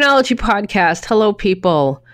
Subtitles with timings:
[0.00, 1.06] Podcast.
[1.06, 2.04] Hello, people.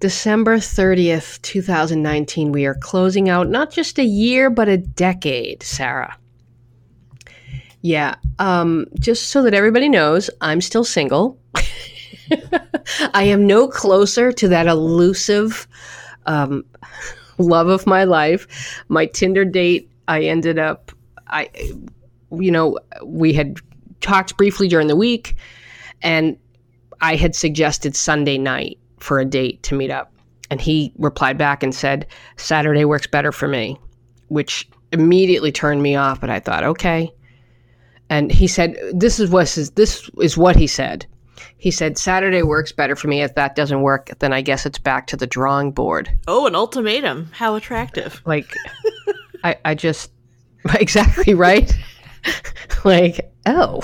[0.00, 2.50] December 30th, 2019.
[2.50, 6.16] We are closing out not just a year, but a decade, Sarah.
[7.82, 11.38] Yeah, um, just so that everybody knows, I'm still single.
[13.12, 15.68] I am no closer to that elusive
[16.24, 16.64] um,
[17.36, 18.82] love of my life.
[18.88, 20.90] My Tinder date, I ended up,
[21.26, 21.50] I,
[22.30, 23.58] you know, we had
[24.00, 25.36] talked briefly during the week,
[26.00, 26.38] and
[27.04, 30.10] I had suggested Sunday night for a date to meet up.
[30.50, 32.06] And he replied back and said,
[32.38, 33.78] Saturday works better for me,
[34.28, 36.18] which immediately turned me off.
[36.18, 37.12] But I thought, okay.
[38.08, 41.04] And he said, this is what, this is what he said.
[41.58, 43.20] He said, Saturday works better for me.
[43.20, 46.10] If that doesn't work, then I guess it's back to the drawing board.
[46.26, 47.30] Oh, an ultimatum.
[47.34, 48.22] How attractive.
[48.24, 48.50] Like,
[49.44, 50.10] I, I just,
[50.80, 51.70] exactly right.
[52.84, 53.82] like, oh,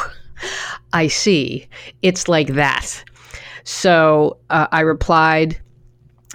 [0.94, 1.68] I see.
[2.00, 3.04] It's like that.
[3.70, 5.60] So uh, I replied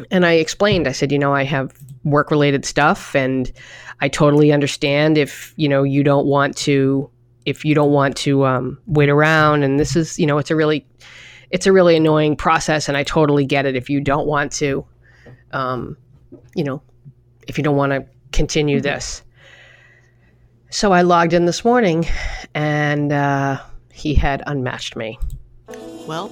[0.09, 3.51] and I explained, I said, you know, I have work related stuff and
[3.99, 7.09] I totally understand if, you know, you don't want to,
[7.45, 9.63] if you don't want to um, wait around.
[9.63, 10.87] And this is, you know, it's a really,
[11.49, 12.87] it's a really annoying process.
[12.87, 14.85] And I totally get it if you don't want to,
[15.51, 15.97] um,
[16.55, 16.81] you know,
[17.49, 18.83] if you don't want to continue mm-hmm.
[18.83, 19.23] this.
[20.69, 22.07] So I logged in this morning
[22.53, 25.19] and uh, he had unmatched me.
[26.07, 26.31] Well,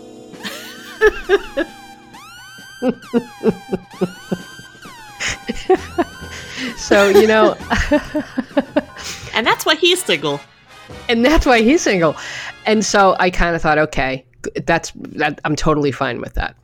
[6.75, 7.55] so you know
[9.33, 10.39] and that's why he's single.
[11.09, 12.15] And that's why he's single.
[12.65, 14.25] And so i kind of thought okay
[14.65, 16.55] that's that i'm totally fine with that.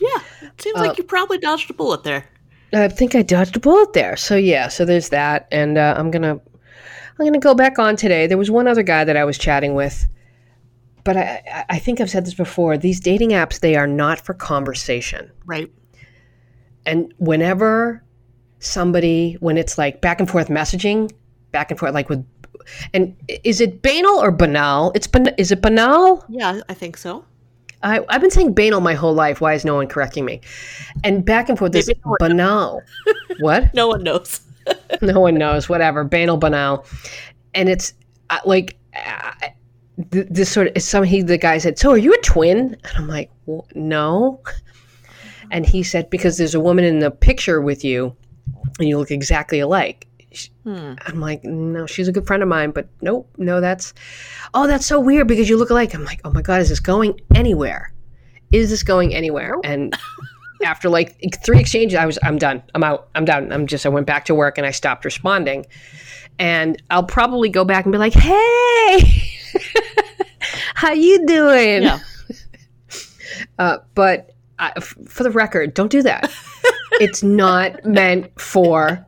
[0.00, 0.18] Yeah
[0.58, 2.26] seems uh, like you probably dodged a bullet there.
[2.72, 4.16] I think i dodged a bullet there.
[4.16, 5.48] So yeah so there's that.
[5.52, 6.40] And uh, i'm gonna
[7.18, 8.26] i'm gonna go back on today.
[8.26, 10.06] There was one other guy that i was chatting with
[11.04, 12.76] but I, I think I've said this before.
[12.78, 15.30] These dating apps, they are not for conversation.
[15.44, 15.70] Right.
[16.86, 18.02] And whenever
[18.60, 21.12] somebody, when it's like back and forth messaging,
[21.50, 22.24] back and forth, like with,
[22.94, 24.92] and is it banal or banal?
[24.94, 26.24] It's ban- is it banal?
[26.28, 27.24] Yeah, I think so.
[27.82, 29.40] I, I've been saying banal my whole life.
[29.40, 30.40] Why is no one correcting me?
[31.02, 32.80] And back and forth, this no banal.
[33.40, 33.74] what?
[33.74, 34.40] No one knows.
[35.02, 35.68] no one knows.
[35.68, 36.04] Whatever.
[36.04, 36.86] Banal, banal.
[37.54, 37.94] And it's
[38.30, 38.78] uh, like,
[40.10, 43.08] this sort of some he the guy said, "So are you a twin?" And I'm
[43.08, 44.40] like, well, "No."
[45.50, 48.16] And he said, "Because there's a woman in the picture with you,
[48.78, 50.06] and you look exactly alike."
[50.64, 50.94] Hmm.
[51.06, 53.92] I'm like, "No, she's a good friend of mine, but nope, no, that's
[54.54, 56.80] oh, that's so weird because you look alike." I'm like, "Oh my god, is this
[56.80, 57.92] going anywhere?
[58.50, 59.94] Is this going anywhere?" And
[60.64, 62.62] after like three exchanges, I was, I'm done.
[62.74, 63.08] I'm out.
[63.14, 63.52] I'm done.
[63.52, 65.66] I'm just, I went back to work and I stopped responding.
[66.38, 69.28] And I'll probably go back and be like, "Hey."
[70.74, 71.82] How you doing?
[71.82, 71.98] Yeah.
[73.58, 76.30] Uh, but uh, f- for the record, don't do that.
[76.92, 79.04] it's not meant for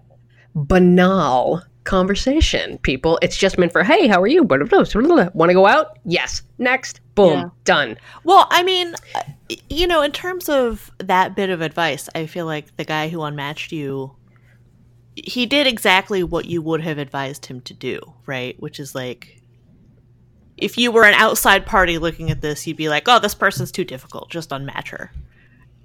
[0.54, 3.18] banal conversation, people.
[3.22, 4.42] It's just meant for, hey, how are you?
[4.42, 5.98] Want to go out?
[6.04, 6.42] Yes.
[6.58, 7.00] Next.
[7.14, 7.32] Boom.
[7.32, 7.44] Yeah.
[7.64, 7.98] Done.
[8.24, 8.94] Well, I mean,
[9.68, 13.22] you know, in terms of that bit of advice, I feel like the guy who
[13.22, 14.14] unmatched you,
[15.16, 18.60] he did exactly what you would have advised him to do, right?
[18.60, 19.41] Which is like,
[20.56, 23.72] if you were an outside party looking at this, you'd be like, "Oh, this person's
[23.72, 24.30] too difficult.
[24.30, 25.12] Just unmatch her."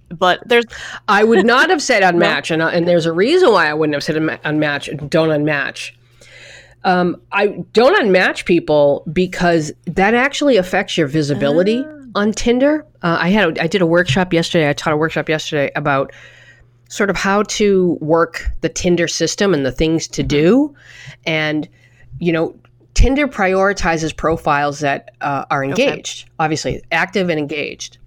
[0.09, 0.65] But there's,
[1.07, 2.67] I would not have said unmatch, no.
[2.67, 5.09] and and there's a reason why I wouldn't have said unmatch.
[5.09, 5.91] Don't unmatch.
[6.83, 12.05] Um, I don't unmatch people because that actually affects your visibility uh.
[12.15, 12.85] on Tinder.
[13.01, 14.69] Uh, I had a, I did a workshop yesterday.
[14.69, 16.11] I taught a workshop yesterday about
[16.89, 20.75] sort of how to work the Tinder system and the things to do,
[21.25, 21.67] and
[22.19, 22.53] you know
[22.93, 26.31] Tinder prioritizes profiles that uh, are engaged, okay.
[26.39, 27.97] obviously active and engaged.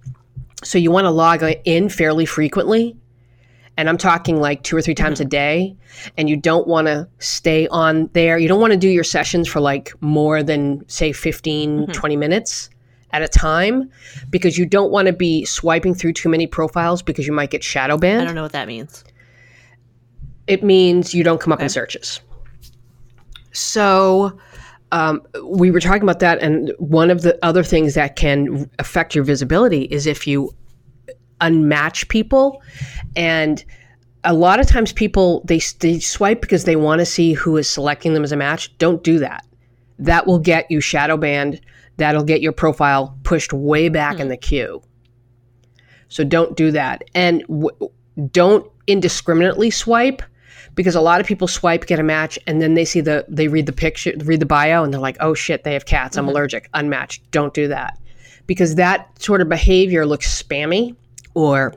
[0.63, 2.95] So you want to log in fairly frequently.
[3.75, 5.27] And I'm talking like two or three times mm-hmm.
[5.27, 5.77] a day.
[6.15, 8.37] And you don't want to stay on there.
[8.37, 11.91] You don't want to do your sessions for like more than, say, 15, mm-hmm.
[11.91, 12.69] 20 minutes
[13.13, 13.89] at a time
[14.29, 17.63] because you don't want to be swiping through too many profiles because you might get
[17.63, 18.23] shadow banned.
[18.23, 19.03] I don't know what that means.
[20.47, 22.19] It means you don't come up in searches.
[23.53, 24.37] So
[24.91, 29.15] um, we were talking about that, and one of the other things that can affect
[29.15, 30.53] your visibility is if you
[31.39, 32.61] unmatch people,
[33.15, 33.63] and
[34.23, 37.69] a lot of times people they, they swipe because they want to see who is
[37.69, 38.75] selecting them as a match.
[38.79, 39.45] Don't do that.
[39.99, 41.61] That will get you shadow banned.
[41.97, 44.21] That'll get your profile pushed way back hmm.
[44.21, 44.81] in the queue.
[46.09, 47.91] So don't do that, and w-
[48.31, 50.21] don't indiscriminately swipe
[50.75, 53.47] because a lot of people swipe, get a match, and then they see the they
[53.47, 56.17] read the picture, read the bio, and they're like, "Oh shit, they have cats.
[56.17, 56.31] I'm mm-hmm.
[56.31, 56.69] allergic.
[56.73, 57.29] Unmatched.
[57.31, 57.97] Don't do that."
[58.47, 60.95] because that sort of behavior looks spammy
[61.33, 61.73] or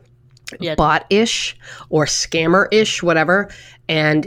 [0.60, 0.74] Yeah.
[0.74, 1.56] bot-ish
[1.88, 3.48] or scammer-ish whatever
[3.88, 4.26] and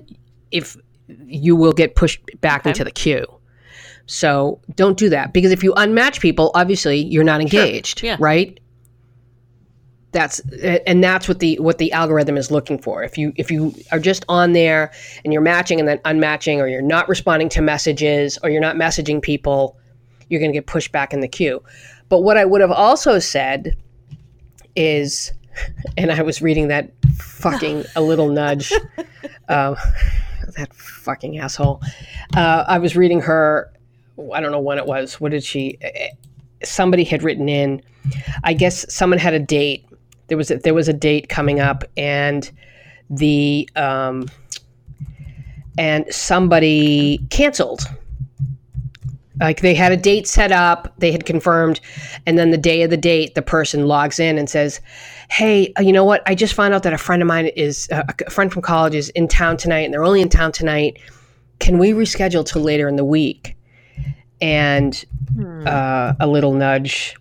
[0.52, 0.76] if
[1.08, 2.72] you will get pushed back Okay.
[2.72, 3.26] into the queue
[4.12, 8.18] so don't do that because if you unmatch people obviously you're not engaged Yeah.
[8.20, 8.60] right?
[10.12, 10.40] That's
[10.88, 13.04] and that's what the what the algorithm is looking for.
[13.04, 14.92] If you if you are just on there
[15.24, 18.76] and you're matching and then unmatching or you're not responding to messages or you're not
[18.76, 19.78] messaging people
[20.28, 21.62] you're going to get pushed back in the queue.
[22.10, 23.78] But what i would have also said
[24.76, 25.32] is
[25.98, 28.72] and i was reading that fucking a little nudge
[29.48, 29.76] um,
[30.58, 31.82] that fucking asshole.
[32.36, 33.72] Uh, i was reading her
[34.34, 36.10] i don't know when it was what did she eh,
[36.64, 37.82] somebody had written in.
[38.44, 39.86] I guess someone had a date.
[40.28, 42.50] There was a, there was a date coming up and
[43.10, 44.28] the um,
[45.78, 47.82] and somebody canceled.
[49.40, 51.80] Like they had a date set up they had confirmed
[52.26, 54.82] and then the day of the date the person logs in and says
[55.30, 56.22] hey uh, you know what?
[56.26, 59.10] I just found out that a friend of mine is a friend from college is
[59.12, 61.00] in town tonight and they're only in town tonight.
[61.60, 63.56] Can we reschedule till later in the week
[64.42, 65.04] and
[65.36, 65.64] Hmm.
[65.68, 67.16] uh, a little nudge.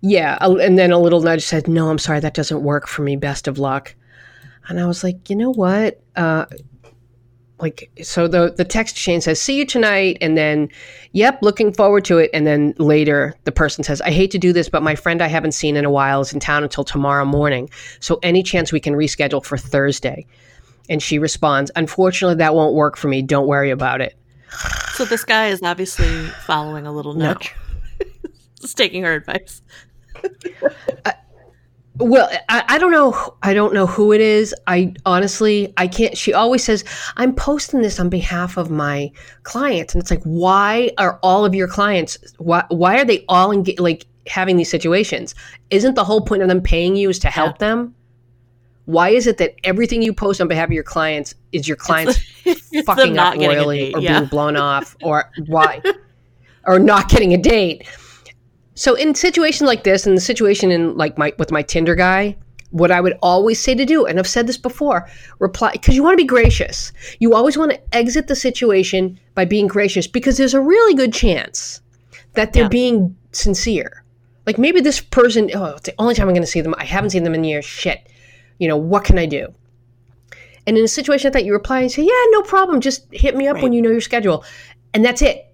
[0.00, 3.02] Yeah a- and then a little nudge said no i'm sorry that doesn't work for
[3.02, 3.16] me.
[3.16, 3.94] Best of luck.
[4.68, 6.00] And i was like you know what?
[6.16, 6.46] Uh,
[7.60, 10.68] like so the the text chain says see you tonight and then
[11.12, 12.30] yep looking forward to it.
[12.34, 15.26] And then later the person says i hate to do this but my friend i
[15.28, 17.70] haven't seen in a while is in town until tomorrow morning.
[18.00, 20.26] So any chance we can reschedule for thursday?
[20.90, 23.22] And she responds unfortunately that won't work for me.
[23.22, 24.16] Don't worry about it
[24.94, 27.32] So this guy is obviously following a little No.
[27.32, 27.54] nudge.
[28.60, 29.60] Just taking her advice.
[31.98, 33.36] Well, I, I don't know.
[33.44, 34.52] I don't know who it is.
[34.66, 36.18] I honestly, I can't.
[36.18, 36.82] She always says,
[37.16, 39.12] "I'm posting this on behalf of my
[39.44, 42.18] clients," and it's like, why are all of your clients?
[42.38, 45.36] Why, why are they all like having these situations?
[45.70, 47.94] Isn't the whole point of them paying you is to help them?
[48.86, 52.20] Why is it that everything you post on behalf of your clients is your clients
[52.44, 54.18] It's fucking up royally or yeah.
[54.20, 55.80] being blown off or why?
[56.66, 57.88] Or not getting a date.
[58.74, 62.36] So in situations like this and the situation in like my with my tinder guy
[62.70, 65.08] what i would always say to do and i've said this before
[65.38, 66.92] reply because you want to be gracious.
[67.20, 71.12] You always want to exit the situation by being gracious because there's a really good
[71.12, 71.80] chance
[72.32, 72.68] that they're Yeah.
[72.68, 74.02] being sincere.
[74.44, 76.74] Like maybe this person oh it's the only time i'm going to see them.
[76.76, 77.64] I haven't seen them in years.
[77.64, 78.08] Shit
[78.58, 79.52] you know what can i do
[80.66, 82.80] and in a situation like that, you reply and say, "Yeah, no problem.
[82.80, 84.44] Just hit me up when you know your schedule,"
[84.92, 85.44] and that's it.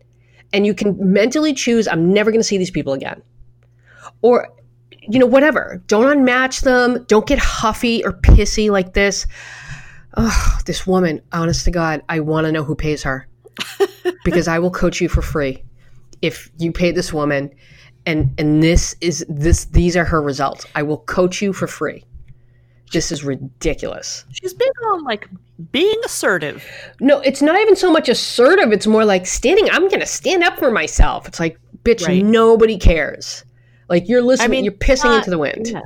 [0.53, 3.23] And you can mentally choose, "I'm never going to see these people again,"
[4.23, 4.49] or
[5.03, 5.83] you know, whatever.
[5.87, 7.05] Don't unmatch them.
[7.05, 9.27] Don't get huffy or pissy like this.
[10.17, 11.21] Oh, this woman.
[11.33, 13.27] Honest to God, I want to know who pays her
[14.25, 15.65] because I will coach you for free
[16.23, 17.51] if you pay this woman.
[18.07, 19.65] And and this is this.
[19.67, 20.67] These are her results.
[20.75, 22.05] I will coach you for free.
[22.93, 24.25] This is ridiculous.
[24.33, 25.29] She's big on like
[25.71, 26.65] being assertive.
[27.01, 28.73] No, it's not even so much assertive.
[28.73, 29.69] It's more like standing.
[29.71, 31.29] I'm going to stand up for myself.
[31.29, 32.25] It's like, bitch, Right.
[32.25, 33.45] nobody cares.
[33.89, 34.51] Like you're listening.
[34.51, 35.69] mean, you're pissing not- into the wind.
[35.69, 35.81] Yeah.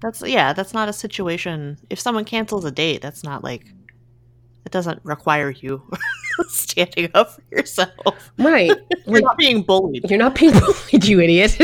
[0.00, 1.78] That's yeah, that's not a situation.
[1.88, 3.66] If someone cancels a date, that's not like
[4.66, 5.80] it doesn't require you
[6.48, 8.32] standing up for yourself.
[8.36, 8.66] Right.
[9.06, 10.08] You're Like not being bullied.
[10.10, 11.56] you're not being bullied, you idiot.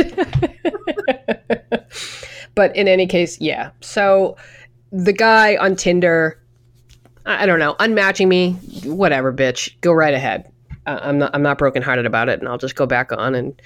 [2.54, 3.70] but in any case, yeah.
[3.80, 4.36] So
[4.90, 6.40] the guy on Tinder,
[7.26, 8.52] I don't know, unmatching me,
[8.84, 9.78] whatever, bitch.
[9.80, 10.50] Go right ahead.
[10.86, 11.30] Uh, I'm not.
[11.34, 13.60] I'm not brokenhearted about it, and I'll just go back on and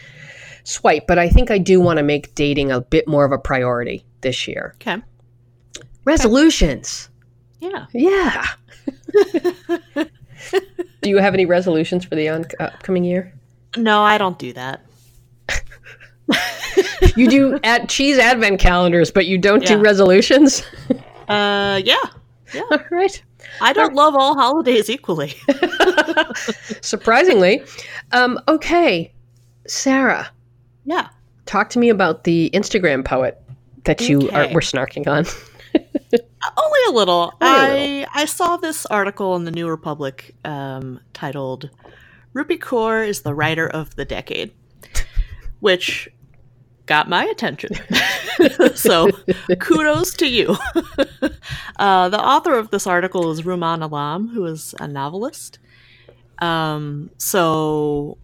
[0.65, 1.07] swipe.
[1.07, 4.05] But I think I do want to make dating a bit more of a priority
[4.23, 4.75] this year.
[4.77, 5.03] Okay.
[6.05, 7.09] Resolutions.
[7.61, 7.87] Yeah.
[7.93, 8.47] Yeah.
[9.95, 13.33] do you have any resolutions for the un- upcoming year?
[13.77, 14.85] No, I don't do that.
[17.17, 20.63] You do at cheese advent calendars, but you don't do resolutions.
[21.29, 21.97] Uh yeah.
[22.55, 22.63] Yeah.
[22.71, 23.23] All right.
[23.61, 25.35] I don't love all holidays equally.
[26.81, 27.63] Surprisingly,
[28.13, 29.13] um, okay,
[29.67, 30.29] Sarah,
[30.85, 31.09] yeah.
[31.47, 33.41] talk to me about the Instagram poet
[33.85, 34.55] that you are, Okay.
[34.55, 35.25] were snarking on.
[35.75, 37.33] Only a little.
[37.41, 41.71] Only I saw this article in the New Republic um, titled
[42.35, 44.53] "Rupi Kaur is the writer of the decade,"
[45.61, 46.09] which
[46.87, 47.71] got my attention.
[48.75, 49.09] so
[49.61, 50.57] kudos to you.
[51.79, 55.59] uh, the author of this article is Rumaan Alam, who is a novelist.
[56.39, 58.19] Um, so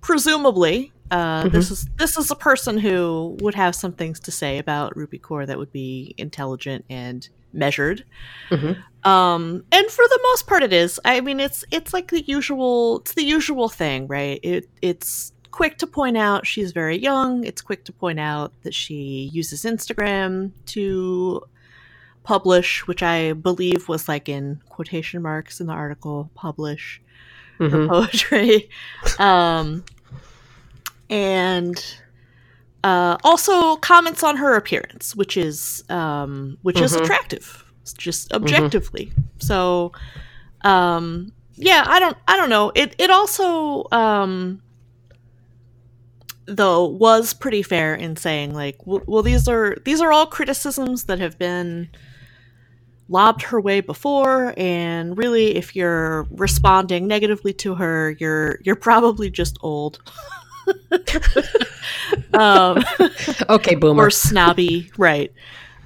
[0.00, 0.92] presumably.
[1.10, 4.92] Uh, This is this is a person who would have some things to say about
[4.96, 8.04] Rupi Kaur that would be intelligent and measured.
[8.50, 8.76] Mhm.
[9.04, 10.98] Um, and for the most part, it is.
[11.04, 12.98] I mean, it's it's like the usual.
[13.00, 14.40] It's the usual thing, right?
[14.42, 17.42] It it's quick to point out she's very young.
[17.42, 21.42] It's quick to point out that she uses Instagram to
[22.24, 27.00] publish, which I believe was like in quotation marks in the article, publish
[27.58, 27.88] her Mhm.
[27.88, 28.68] poetry.
[29.18, 29.82] um,
[31.08, 31.82] and
[32.84, 37.00] uh, also comments on her appearance, which is um, which is Mhm.
[37.00, 37.64] attractive,
[37.96, 39.10] just objectively.
[39.38, 39.92] So,
[40.62, 42.72] um, yeah, I don't, I don't know.
[42.74, 44.60] It it also um,
[46.46, 51.04] though was pretty fair in saying like, well, well, these are these are all criticisms
[51.04, 51.88] that have been
[53.08, 59.30] lobbed her way before and really if you're responding negatively to her you're you're probably
[59.30, 60.00] just old
[62.34, 62.82] um,
[63.48, 64.04] Okay, boomer.
[64.04, 65.32] or snobby right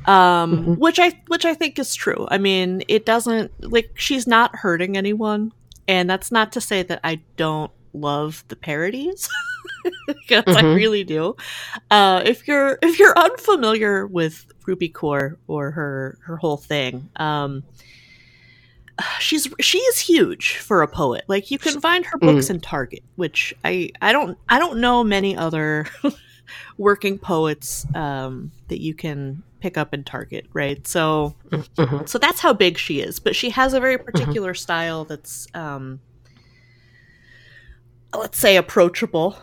[0.06, 0.78] um, Mhm.
[0.78, 4.96] which i which i think is true i mean it doesn't like she's not hurting
[4.96, 5.52] anyone
[5.86, 9.28] and that's not to say that i don't love the parodies
[10.06, 10.74] because i Mhm.
[10.74, 11.34] really do.
[11.90, 17.64] Uh, if you're if you're unfamiliar with Rupi Kaur or her her whole thing um
[19.18, 21.24] she's she is huge for a poet.
[21.28, 25.02] Like you can find her books in target which i i don't i don't know
[25.04, 25.86] many other
[26.78, 30.86] working poets um that you can pick up in target right?
[30.86, 31.34] So
[31.78, 32.08] Mhm.
[32.08, 33.18] so that's how big she is.
[33.20, 36.00] But she has a very particular style that's um
[38.16, 39.36] let's say approachable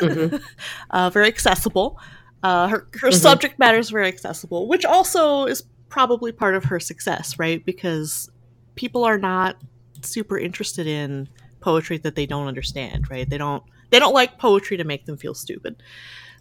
[0.00, 0.40] Mhm.
[0.90, 1.98] uh, very accessible.
[2.42, 3.14] Uh, her, her Mhm.
[3.14, 7.64] subject matter is very accessible which also is probably part of her success right?
[7.64, 8.30] Because
[8.76, 9.56] people are not
[10.02, 11.28] super interested in
[11.60, 13.28] poetry that they don't understand right?
[13.28, 15.76] They don't they don't like poetry to make them feel stupid.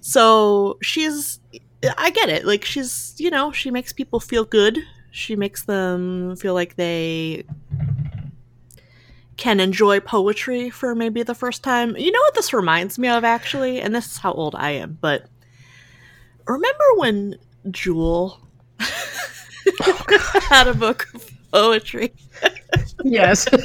[0.01, 1.39] So she's
[1.97, 2.45] i get it.
[2.45, 4.77] Like she's you know she makes people feel good.
[5.11, 7.45] She makes them feel like they
[9.37, 11.95] can enjoy poetry for maybe the first time.
[11.95, 14.97] You know what this reminds me of actually, and this is how old I am,
[14.99, 15.25] but
[16.47, 17.35] remember when
[17.71, 18.39] Jewel
[20.49, 22.13] had a book of poetry?
[23.03, 23.47] Yes.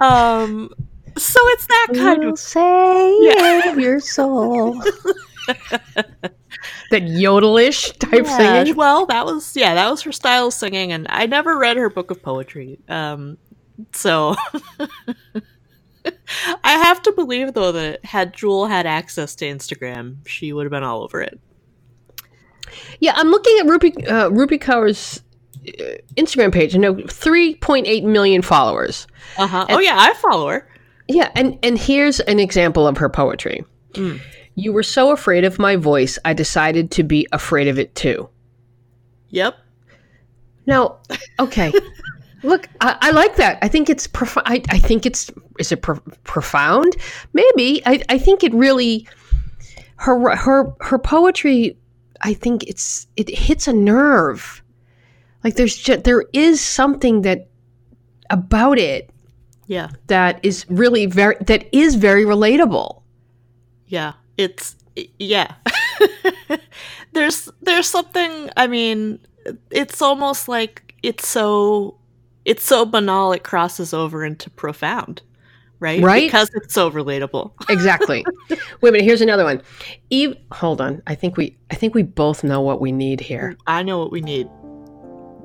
[0.00, 0.70] Um
[1.16, 3.74] so it's that kind of save Yeah.
[3.74, 4.74] your soul.
[6.90, 8.76] that yodelish type Yeah, singing.
[8.76, 11.90] Well, that was yeah, that was her style of singing, and I never read her
[11.90, 12.78] book of poetry.
[12.88, 13.38] Um,
[13.92, 14.34] so
[16.64, 20.70] I have to believe though that had Jewel had access to Instagram, she would have
[20.70, 21.38] been all over it.
[23.00, 25.22] Yeah, I'm looking at Rupi uh, Rupi Kaur's
[25.66, 25.82] uh,
[26.16, 26.74] Instagram page.
[26.74, 29.06] I know 3.8 million followers.
[29.36, 29.66] Uh huh.
[29.68, 30.68] Oh yeah, I follow her.
[31.08, 33.64] Yeah, and and here's an example of her poetry.
[33.92, 34.20] Mm.
[34.54, 38.28] You were so afraid of my voice, I decided to be afraid of it too.
[39.30, 39.54] Yep.
[40.66, 40.98] Now,
[41.38, 41.72] okay.
[42.42, 43.58] Look, I, I like that.
[43.62, 46.96] I think it's prof- I, I think it's is it pro- profound?
[47.32, 47.82] Maybe.
[47.84, 49.08] I, I think it really
[49.96, 51.76] her her her poetry.
[52.22, 54.62] I think it's it hits a nerve.
[55.44, 57.48] Like there's just, there is something that
[58.30, 59.10] about it
[59.66, 59.90] Yeah.
[60.08, 63.02] that is really very that is very relatable.
[63.86, 64.12] Yeah.
[64.36, 64.76] It's
[65.18, 65.54] yeah.
[67.12, 68.50] there's there's something.
[68.56, 69.20] I mean,
[69.70, 71.96] it's almost like it's so
[72.48, 75.20] it's so banal it crosses over into profound,
[75.80, 76.02] right?
[76.02, 76.26] Right.
[76.26, 77.52] Because it's so relatable.
[77.68, 78.24] Exactly.
[78.48, 79.04] Wait a minute.
[79.04, 79.60] Here's another one.
[80.08, 81.02] Eve, hold on.
[81.06, 83.54] I think we I think we both know what we need here.
[83.66, 84.48] I know what we need.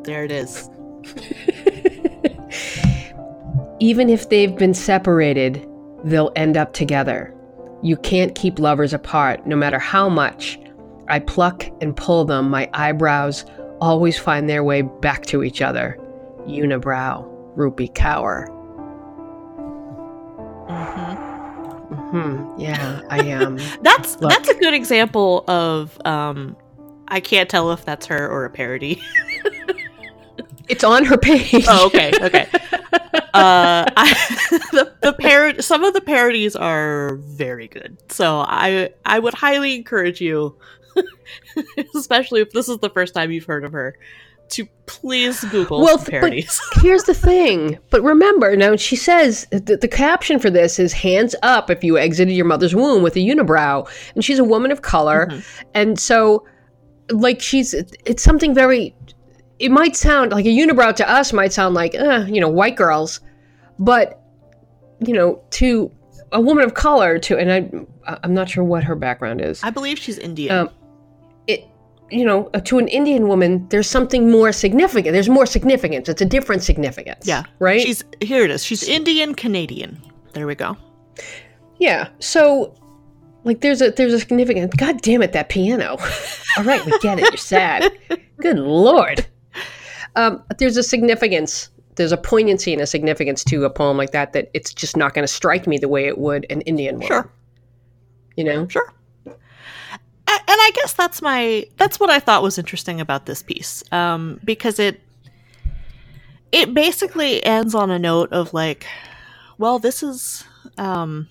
[0.06, 0.70] There it is.
[3.82, 5.68] Even if they've been separated,
[6.06, 7.36] they'll end up together.
[7.82, 10.58] You can't keep lovers apart, no matter how much
[11.10, 12.50] I pluck and pull them.
[12.50, 13.44] My eyebrows
[13.82, 16.00] always find their way back to each other.
[16.48, 18.48] Unibrow, Rupi Kaur.
[20.70, 21.30] hmm
[22.14, 22.60] Hmm.
[22.60, 23.58] Yeah, I am.
[23.82, 24.30] That's Look.
[24.32, 26.00] that's a good example of.
[26.06, 26.56] Um,
[27.08, 29.02] I can't tell if that's her or a parody.
[30.70, 31.66] it's on her page.
[31.68, 32.48] oh, okay, okay.
[33.36, 34.14] Uh, I,
[34.72, 39.74] the the parod- some of the parodies are very good, so I I would highly
[39.76, 40.56] encourage you,
[41.96, 43.98] especially if this is the first time you've heard of her,
[44.50, 46.62] to please Google Well, some th- but- parodies.
[46.82, 47.80] Here's the thing.
[47.90, 51.98] But remember, now she says the, the caption for this is hands up if you
[51.98, 53.90] exited your mother's womb with a unibrow.
[54.16, 55.28] And she's a woman of color.
[55.32, 55.44] Mhm.
[55.74, 56.46] And so,
[57.10, 58.96] like, she's, it's something very,
[59.60, 62.76] it might sound like a unibrow to us might sound like, uh, you know, white
[62.76, 63.22] girls.
[63.80, 64.22] But,
[65.00, 65.92] you know, to
[66.32, 67.52] a woman of color, to, and
[68.08, 69.64] I, I'm not sure what her background is.
[69.64, 70.52] I believe she's Indian.
[70.56, 70.70] Um,
[72.14, 76.22] you know uh, to an indian woman there's something more significant there's more significance it's
[76.22, 77.44] a different significance Yeah.
[77.60, 78.44] right she's here.
[78.46, 78.64] It is.
[78.64, 80.02] She's Indian Canadian.
[80.34, 80.78] There we go.
[81.80, 82.10] Yeah.
[82.20, 82.74] So
[83.44, 85.98] like there's a there's a significant God damn it, that piano.
[86.58, 87.24] All right, we get it.
[87.24, 87.92] You're sad.
[88.40, 89.26] Good lord.
[90.16, 94.34] Um, there's a significance there's a poignancy and a significance to a poem like that
[94.34, 97.08] that it's just not going to strike me the way it would an Indian one.
[97.08, 97.32] Sure.
[98.36, 98.68] You know?
[98.68, 98.92] Sure.
[100.54, 104.40] And I guess that's my that's what I thought was interesting about this piece, um,
[104.44, 105.02] because it
[106.52, 108.86] it basically ends on a note of like,
[109.58, 110.44] well, this is
[110.78, 111.28] um,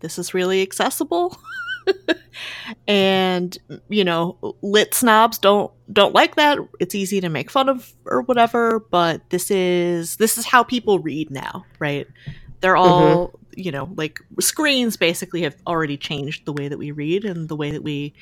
[0.00, 1.34] this is really accessible,
[2.86, 3.56] and
[3.88, 6.58] you know, lit snobs don't don't like that.
[6.78, 10.98] It's easy to make fun of or whatever, but this is this is how people
[10.98, 12.06] read now, right?
[12.60, 17.24] They're all you know like screens basically have already changed the way that we read
[17.24, 18.12] and the way that we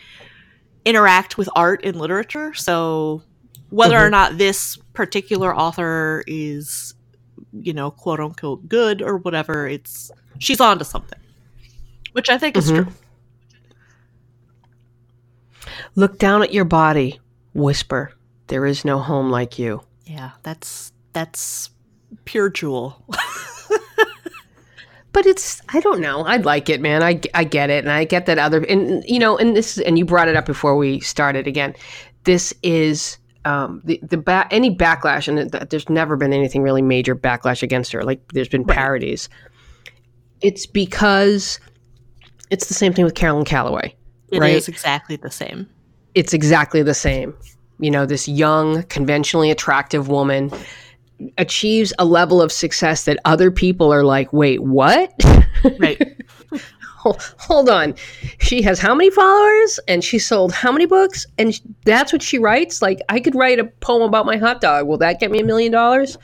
[0.85, 2.55] interact with art and literature.
[2.55, 3.23] So
[3.71, 4.13] whether or Mhm.
[4.13, 6.95] not this particular author is
[7.53, 11.19] you know quote unquote good or whatever, it's she's on to something,
[12.13, 12.85] which I think is Mhm.
[12.85, 12.93] true.
[15.95, 17.21] Look down at your body,
[17.55, 18.13] whisper,
[18.49, 19.83] there is no home like you.
[20.07, 21.71] Yeah, that's that's
[22.25, 23.05] pure jewel.
[25.13, 26.21] But it's I don't know.
[26.25, 27.03] I like it, man.
[27.03, 29.99] I, I get it, and I get that other and you know, and this and
[29.99, 31.75] you brought it up before we started again.
[32.25, 36.83] This is um, the the ba- any backlash, and th- there's never been anything really
[36.83, 38.05] major backlash against her.
[38.05, 38.77] Like there's been Right.
[38.77, 39.29] parodies.
[40.41, 41.59] It's because
[42.51, 43.95] it's the same thing with Caroline Calloway.
[44.31, 44.69] It is Right.
[44.69, 45.67] exactly the same.
[46.15, 47.35] It's exactly the same.
[47.81, 50.51] You know, this young, conventionally attractive woman
[51.37, 55.13] achieves a level of success that other people are like, "Wait, what?"
[55.79, 56.01] Right.
[56.99, 57.95] Hol- hold on.
[58.39, 59.81] She has how many followers?
[59.89, 61.27] And she sold how many books?
[61.37, 62.81] And sh- that's what she writes?
[62.83, 64.87] Like i could write a poem about my hot dog.
[64.87, 66.17] Will that get me a million dollars?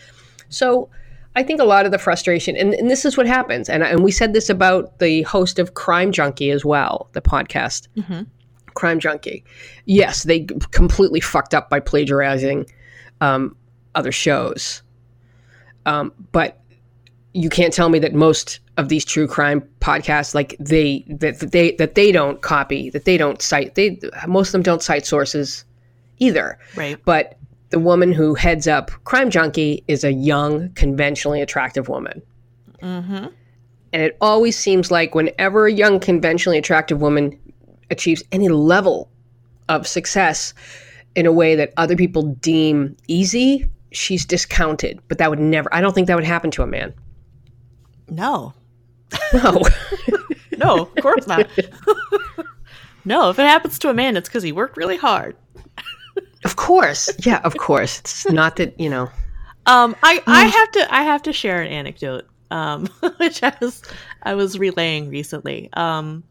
[0.48, 0.88] So
[1.36, 4.04] i think a lot of the frustration and, and this is what happens and, and
[4.04, 7.88] we said this about the host of crime junkie as well the podcast.
[8.06, 8.22] Hmm
[8.74, 9.44] crime junkie.
[9.86, 12.66] Yes they completely fucked up by plagiarizing
[13.20, 13.56] um,
[13.94, 14.82] other shows
[15.86, 16.60] um, but
[17.32, 21.52] you can't tell me that most of these true crime podcasts like they that, that
[21.52, 25.06] they that they don't copy that they don't cite they most of them don't cite
[25.06, 25.64] sources
[26.18, 26.58] either.
[26.76, 26.98] Right.
[27.04, 27.38] but
[27.70, 32.22] the woman who heads up crime junkie is a young conventionally attractive woman.
[32.80, 33.26] Hmm
[33.94, 37.38] and it always seems like whenever a young, conventionally attractive woman
[37.90, 39.08] achieves any level
[39.68, 40.52] of success
[41.14, 45.00] in a way that other people deem easy, she's discounted.
[45.08, 46.94] But that would never, I don't think that would happen to a man.
[48.08, 48.52] No.
[49.32, 49.62] No.
[50.56, 51.48] No, of course not.
[53.04, 55.36] no, if it happens to a man, it's because he worked really hard.
[56.44, 57.10] of course.
[57.24, 58.00] Yeah, of course.
[58.00, 59.10] It's not that, you know.
[59.66, 63.82] Um, I, I have to I have to share an anecdote, um, which I was
[64.22, 65.70] I was relaying recently.
[65.72, 66.22] Um,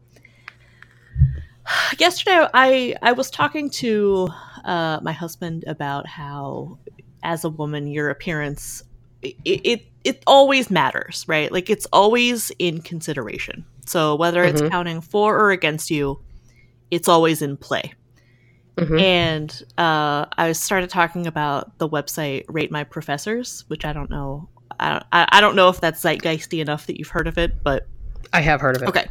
[1.98, 4.28] yesterday, I I was talking to
[4.64, 6.78] uh, my husband about how,
[7.24, 8.82] as a woman, your appearance
[9.22, 11.50] it, it it always matters, right?
[11.50, 13.64] Like it's always in consideration.
[13.86, 14.70] So whether it's Mhm.
[14.70, 16.20] counting for or against you,
[16.90, 17.94] it's always in play.
[18.76, 19.00] Mhm.
[19.00, 24.48] And uh, I started talking about the website Rate My Professors, which I don't know.
[24.78, 27.62] I don't, I I don't know if that's zeitgeisty enough that you've heard of it,
[27.62, 27.86] but
[28.32, 28.88] I have heard of it.
[28.88, 29.06] okay.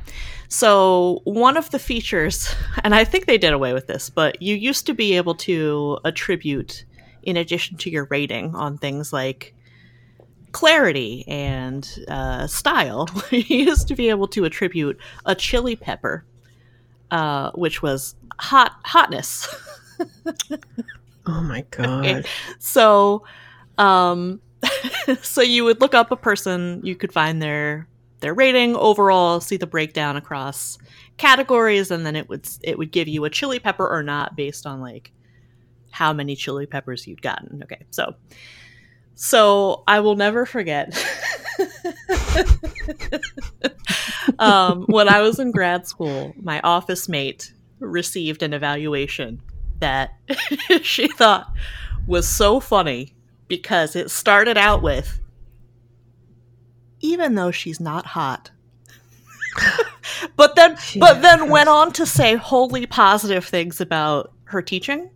[0.50, 4.54] So one of the features, and I think they did away with this, but you
[4.56, 6.84] used to be able to attribute,
[7.24, 9.54] in addition to your rating, on things like
[10.52, 13.10] clarity and uh, style.
[13.32, 16.24] you used to be able to attribute a chili pepper,
[17.12, 19.48] uh, which was hot hotness.
[21.26, 22.26] Oh my God.
[22.60, 23.24] so
[23.78, 24.40] um
[25.22, 27.88] so you would look up a person you could find their
[28.20, 30.78] their rating overall see the breakdown across
[31.18, 34.66] categories and then it would it would give you a chili pepper or not based
[34.66, 35.12] on like
[35.94, 37.62] how many chili peppers you'd gotten.
[37.64, 38.16] Okay so
[39.16, 40.94] so i will never forget.
[44.40, 49.42] Um, when i was in grad school my office mate received an evaluation
[49.80, 50.18] that
[50.82, 51.52] she thought
[52.08, 53.14] was so funny
[53.48, 55.20] because it started out with
[57.04, 58.50] even though she's not hot.
[60.36, 65.10] But then but then went on to say wholly positive things about her teaching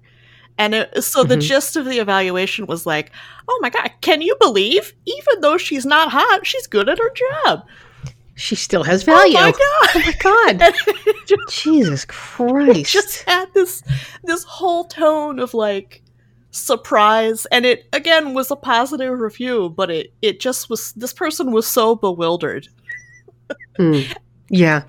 [0.57, 1.41] and it, so the Mhm.
[1.41, 3.11] gist of the evaluation was like
[3.47, 7.11] oh my god can you believe even though she's not hot she's good at her
[7.13, 7.65] job
[8.35, 9.35] She still has value.
[9.37, 10.13] oh my god Oh my
[10.59, 10.73] God.
[11.27, 12.91] Just- Jesus Christ.
[12.91, 13.81] just had this
[14.23, 16.01] this whole tone of like
[16.51, 21.51] surprise and it again was a positive review but it it just was this person
[21.51, 22.67] was so bewildered
[23.77, 24.01] Hmm.
[24.49, 24.83] Yeah.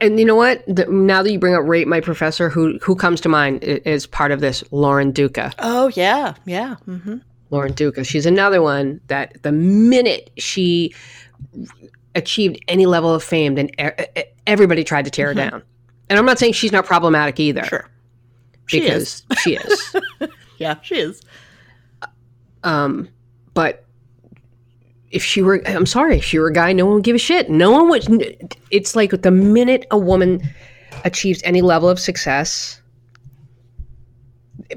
[0.00, 0.64] And you know what?
[0.66, 4.06] The, now that you bring up Rate My Professor, who who comes to mind is
[4.06, 4.62] part of this?
[4.70, 5.52] Lauren Duca.
[5.58, 6.76] Oh yeah, yeah.
[6.86, 7.16] Mm-hmm.
[7.50, 8.04] Lauren Duca.
[8.04, 10.94] She's another one that the minute she
[12.14, 13.70] achieved any level of fame, then
[14.46, 15.62] everybody tried to tear her down.
[16.08, 17.88] And I'm not saying she's not problematic either, Sure.
[18.66, 19.22] She is.
[19.28, 19.96] because she is.
[20.58, 21.20] Yeah, she is.
[22.64, 23.08] Um,
[23.52, 23.84] but
[25.16, 27.18] if she were, I'm sorry, if she were a guy, no one would give a
[27.18, 27.48] shit.
[27.50, 28.54] No one would.
[28.70, 30.42] It's like the minute a woman
[31.04, 32.80] achieves any level of success,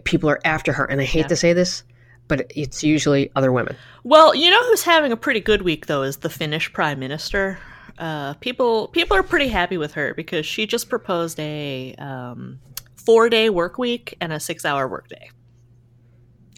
[0.06, 0.86] people are after her.
[0.86, 1.28] And I hate Yeah.
[1.28, 1.84] to say this,
[2.28, 3.76] but it's usually other women.
[4.04, 7.60] Well, you know who's having a pretty good week though is the Finnish Prime Minister.
[7.98, 12.60] Uh, people people are pretty happy with her because she just proposed a um,
[12.96, 15.30] four day work week and a six hour work day.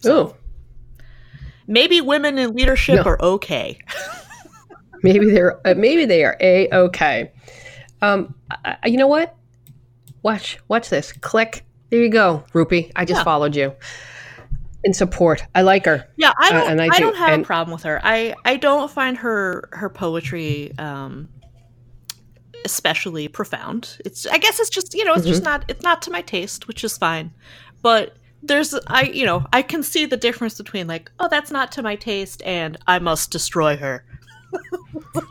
[0.05, 0.35] Oh,
[1.71, 3.03] Maybe women in leadership No.
[3.03, 3.79] are okay.
[5.03, 7.31] maybe they're uh, maybe they are a okay.
[8.01, 9.35] Um, I, you know what?
[10.21, 11.13] Watch watch this.
[11.13, 11.63] Click.
[11.89, 12.91] There you go, Rupi.
[12.95, 13.23] I just Yeah.
[13.23, 13.73] followed you
[14.83, 15.43] in support.
[15.55, 16.07] I like her.
[16.17, 16.71] Yeah, I Uh, don't.
[16.71, 18.01] and I I, do, don't have and- a problem with her.
[18.03, 21.29] I I don't find her her poetry um,
[22.65, 23.97] especially profound.
[24.05, 25.29] It's I guess it's just you know it's Mm-hmm.
[25.31, 27.31] just not it's not to my taste, which is fine.
[27.81, 31.71] But there's I you know I can see the difference between like oh that's not
[31.73, 34.03] to my taste and I must destroy her.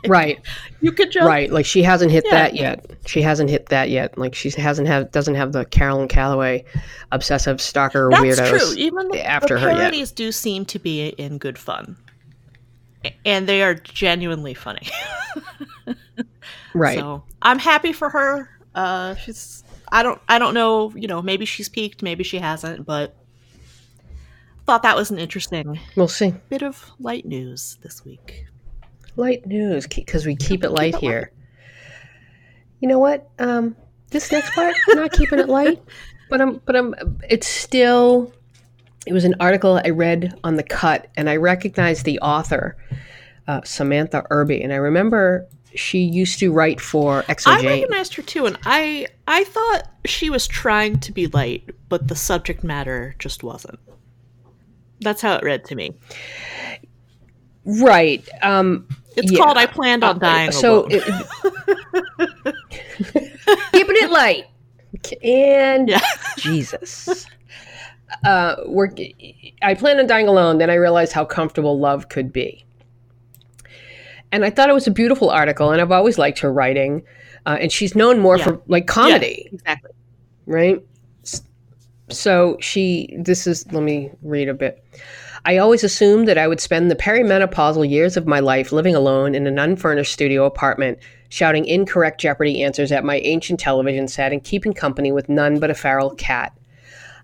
[0.07, 0.39] Right.
[0.79, 2.31] You could just Right, like she hasn't hit Yeah.
[2.31, 2.91] that yet.
[3.05, 4.17] She hasn't hit that yet.
[4.17, 6.65] Like she hasn't have doesn't have the Caroline Calloway
[7.11, 8.49] obsessive stalker That's weirdos.
[8.49, 8.73] true.
[8.77, 9.77] Even the, after the her yet.
[9.77, 11.97] parodies do seem to be in good fun,
[13.25, 14.87] and they are genuinely funny.
[16.73, 16.99] Right.
[16.99, 18.49] So I'm happy for her.
[18.73, 20.91] Uh, she's I don't I don't know.
[20.95, 23.15] You know, maybe she's peaked, maybe she hasn't, but
[24.65, 26.33] thought that was an interesting We'll see.
[26.49, 28.45] bit of light news this week.
[29.17, 31.31] Light news because we keep it keep light it here.
[32.79, 33.29] You know what?
[33.37, 33.75] Um,
[34.09, 35.81] this next part, I'm not keeping it light,
[36.29, 36.95] but I'm but I'm.
[37.29, 38.33] It's still.
[39.05, 42.77] It was an article I read on the cut, and I recognized the author,
[43.47, 47.33] uh, Samantha Irby, and I remember she used to write for I
[47.65, 52.15] recognized her too, and I I thought she was trying to be light, but the
[52.15, 53.79] subject matter just wasn't.
[54.99, 55.95] That's how it read to me.
[57.65, 58.27] Right.
[58.41, 59.39] Um, It's Yeah.
[59.39, 61.03] called "I Planned on Uh, Dying so Alone." it-
[63.71, 64.45] keeping it light
[65.23, 65.99] and Yeah.
[66.37, 67.25] jesus
[68.25, 68.89] uh we're
[69.61, 72.65] i planned on dying alone then i realized how comfortable love could be
[74.31, 77.01] and i thought it was a beautiful article and i've always liked her writing
[77.45, 78.43] uh, and she's known more Yeah.
[78.45, 79.91] for like comedy Yeah, exactly.
[80.45, 80.79] right?
[82.09, 84.83] So she, this is, let me read a bit.
[85.45, 89.33] I always assumed that I would spend the perimenopausal years of my life living alone
[89.33, 94.43] in an unfurnished studio apartment, shouting incorrect Jeopardy answers at my ancient television set and
[94.43, 96.51] keeping company with none but a feral cat.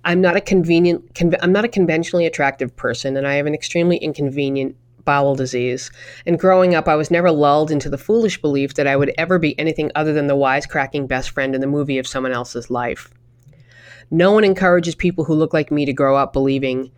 [0.05, 3.53] I'm not a convenient, con- I'm not a conventionally attractive person, and I have an
[3.53, 4.75] extremely inconvenient
[5.07, 5.89] bowel disease.
[6.25, 9.39] And growing up, I was never lulled into the foolish belief that I would ever
[9.39, 13.09] be anything other than the wisecracking best friend in the movie of someone else's life.
[14.11, 16.91] No one encourages people who look like me to grow up believing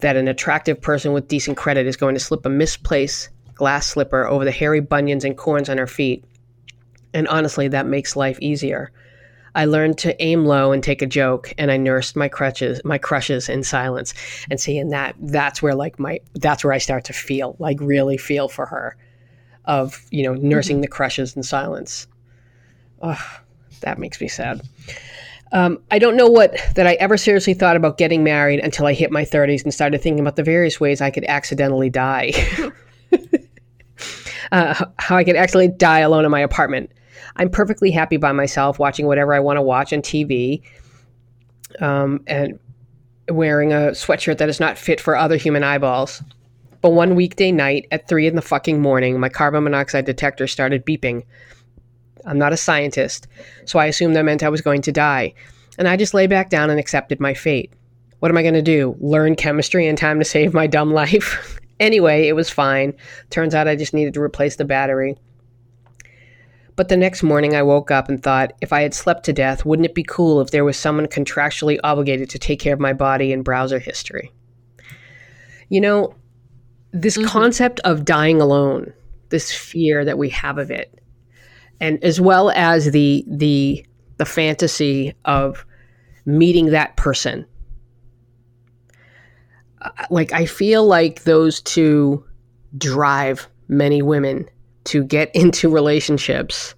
[0.00, 4.26] that an attractive person with decent credit is going to slip a misplaced glass slipper
[4.26, 6.24] over the hairy bunions and corns on her feet.
[7.14, 8.90] And honestly, that makes life easier.
[9.54, 12.98] I learned to aim low and take a joke, and I nursed my crutches, my
[12.98, 14.14] crushes in silence.
[14.50, 17.78] And see, and that that's where like my that's where I start to feel like
[17.80, 18.96] really feel for her,
[19.64, 22.06] of you know nursing the crushes in silence.
[23.02, 23.40] Ugh,
[23.80, 24.62] that makes me sad.
[25.52, 28.92] Um, I don't know what that I ever seriously thought about getting married until I
[28.92, 32.32] hit my 30s and started thinking about the various ways I could accidentally die.
[34.52, 36.90] uh, how I could accidentally die alone in my apartment.
[37.36, 40.62] I'm perfectly happy by myself, watching whatever I want to watch on TV,
[41.80, 42.58] um, and
[43.30, 46.22] wearing a sweatshirt that is not fit for other human eyeballs.
[46.80, 50.84] But one weekday night at three in the fucking morning, my carbon monoxide detector started
[50.84, 51.24] beeping.
[52.26, 53.26] I'm not a scientist,
[53.64, 55.34] so I assumed that meant I was going to die.
[55.78, 57.72] And I just lay back down and accepted my fate.
[58.20, 58.96] What am I going to do?
[59.00, 61.58] Learn chemistry in time to save my dumb life?
[61.80, 62.94] anyway, it was fine.
[63.30, 65.16] Turns out I just needed to replace the battery.
[66.76, 69.64] But the next morning, I woke up and thought, if I had slept to death,
[69.64, 72.92] wouldn't it be cool if there was someone contractually obligated to take care of my
[72.92, 74.32] body and browser history?
[75.68, 76.14] You know,
[76.92, 78.92] this concept of dying alone,
[79.28, 80.98] this fear that we have of it,
[81.80, 83.84] and as well as the the
[84.16, 85.64] the fantasy of
[86.24, 87.46] meeting that person.
[89.80, 92.24] Uh, Like I feel like those two
[92.76, 94.48] drive many women
[94.84, 96.74] to get into relationships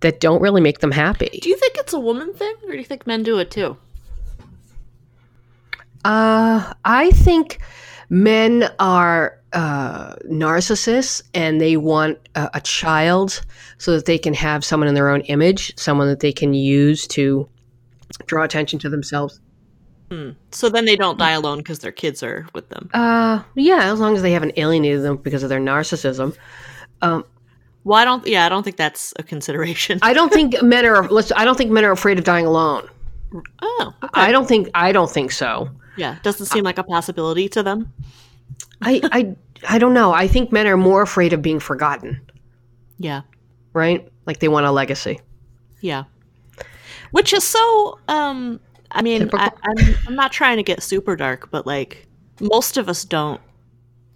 [0.00, 1.40] that don't really make them happy.
[1.42, 3.76] Do you think it's a woman thing, or do you think men do it too?
[6.04, 7.58] Uh, I think
[8.08, 13.44] men are uh, narcissists and they want a, a child
[13.78, 17.06] so that they can have someone in their own image, someone that they can use
[17.08, 17.48] to
[18.26, 19.40] draw attention to themselves.
[20.10, 20.30] Hmm.
[20.50, 22.90] So then they don't die alone because their kids are with them.
[22.92, 26.36] Uh, yeah, as long as they haven't alienated them because of their narcissism.
[27.02, 27.24] Um,
[27.84, 28.26] Well, I don't.
[28.26, 29.98] Yeah, I don't think that's a consideration.
[30.02, 31.08] I don't think men are.
[31.08, 31.32] Let's.
[31.32, 32.88] I don't think men are afraid of dying alone.
[33.62, 34.20] oh, okay.
[34.20, 34.68] I don't think.
[34.74, 35.68] I don't think so.
[35.96, 37.92] yeah, doesn't seem like a possibility to them.
[38.82, 39.00] I.
[39.12, 39.36] I.
[39.68, 40.12] I don't know.
[40.12, 42.18] I think men are more afraid of being forgotten.
[42.98, 43.22] Yeah,
[43.74, 44.08] Right?
[44.26, 45.20] Like they want a legacy.
[45.80, 46.04] yeah.
[47.10, 47.98] Which is so.
[48.08, 48.60] Um,
[48.90, 49.40] I mean, Typical.
[49.40, 52.06] I, I'm I'm not trying to get super dark, but like
[52.40, 53.40] most of us don't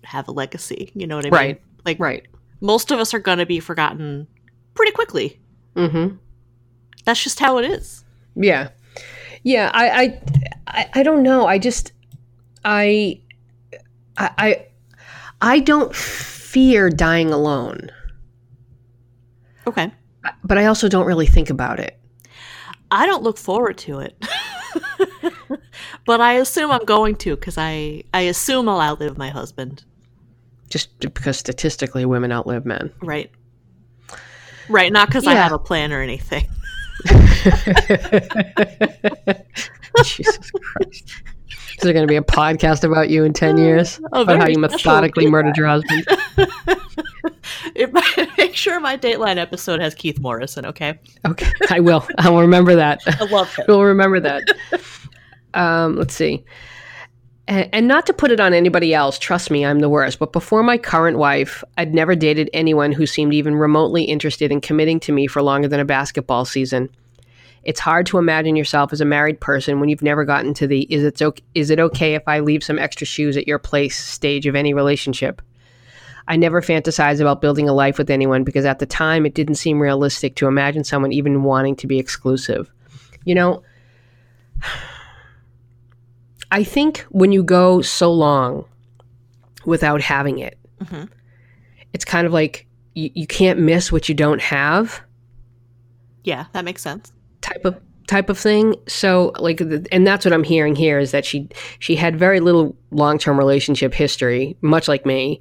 [0.05, 0.93] have a legacy.
[0.95, 1.35] You know what I mean?
[1.35, 1.63] Right.
[1.85, 2.27] Like Right.
[2.65, 4.27] Most of us are going to be forgotten
[4.73, 5.39] pretty quickly.
[5.77, 6.17] Mm-hmm.
[7.05, 8.05] That's just how it is.
[8.35, 8.71] Yeah.
[9.43, 9.71] Yeah.
[9.75, 10.19] I.
[10.67, 10.91] I.
[10.95, 11.47] I, don't know.
[11.47, 11.93] I just.
[12.65, 13.21] I.
[14.17, 14.31] I.
[14.39, 14.67] I
[15.43, 17.91] I don't fear dying alone,
[19.67, 19.93] Okay.
[20.43, 21.99] but I also don't really think about it.
[22.91, 24.17] I don't look forward to it.
[26.07, 29.85] but I assume I'm going to because I, I assume I'll outlive my husband.
[30.75, 32.93] Just because statistically women outlive men.
[33.01, 33.31] Right.
[34.69, 34.93] Right.
[34.93, 36.49] Not because I have a plan or anything.
[40.05, 41.13] Jesus Christ.
[41.77, 44.01] Is there going to be a podcast about you in 10 years?
[44.13, 46.05] Oh, about how you methodically murdered your husband?
[47.77, 47.93] If
[48.37, 50.99] make sure my Dateline episode has Keith Morrison, okay?
[51.25, 52.07] Okay, I will.
[52.19, 53.01] I will remember that.
[53.07, 53.65] I love him.
[53.69, 54.43] We'll remember that.
[55.55, 56.45] Um, let's see.
[57.47, 60.19] And, not to put it on anybody else, trust me, I'm the worst.
[60.19, 64.63] But before my current wife, I'd never dated anyone who seemed even remotely interested in
[64.63, 66.89] committing to me for longer than a basketball season.
[67.63, 70.83] It's hard to imagine yourself as a married person when you've never gotten to the
[70.93, 73.99] is it okay, is it okay if I leave some extra shoes at your place
[73.99, 75.43] stage of any relationship.
[76.27, 79.57] I never fantasized about building a life with anyone because at the time it didn't
[79.57, 82.71] seem realistic to imagine someone even wanting to be exclusive.
[83.25, 83.63] You know,
[86.55, 88.65] I think when you go so long
[89.67, 91.09] without having it, Mhm.
[91.93, 95.01] it's kind of like you, you can't miss what you don't have
[96.23, 97.13] Yeah, that makes sense.
[97.43, 98.75] type of type of thing.
[98.87, 101.49] So like, the, and that's what I'm hearing here is that she
[101.81, 105.41] she had very little long term relationship history, much like me,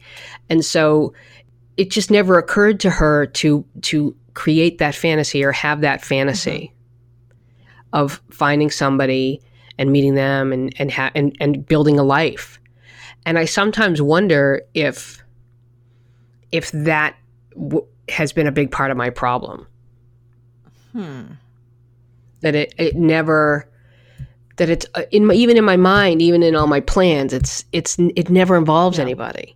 [0.50, 1.14] and so
[1.78, 6.74] it just never occurred to her to to create that fantasy or have that fantasy
[7.92, 9.42] of finding somebody
[9.78, 12.60] and meeting them and and ha- and and building a life.
[13.26, 15.24] And I sometimes wonder if
[16.52, 17.16] if that
[17.56, 19.66] w- has been a big part of my problem
[20.92, 21.22] Hmm.
[22.42, 23.68] that it it never
[24.58, 27.66] that it's uh, in my, even in my mind even in all my plans it's
[27.72, 29.04] it's it never involves Yeah.
[29.06, 29.56] anybody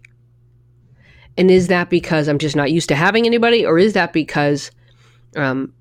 [1.38, 4.72] and is that because i'm just not used to having anybody or is that because
[5.36, 5.72] um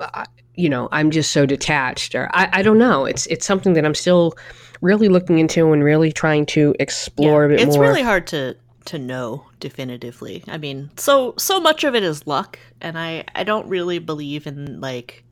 [0.00, 3.74] I, you know i'm just so detached or I, I don't know it's it's something
[3.74, 4.34] that i'm still
[4.80, 8.56] really looking into and really trying to explore a bit it's more really hard to
[8.86, 10.42] to know definitively.
[10.48, 14.46] I mean, so so much of it is luck, and I I don't really believe
[14.46, 15.24] in like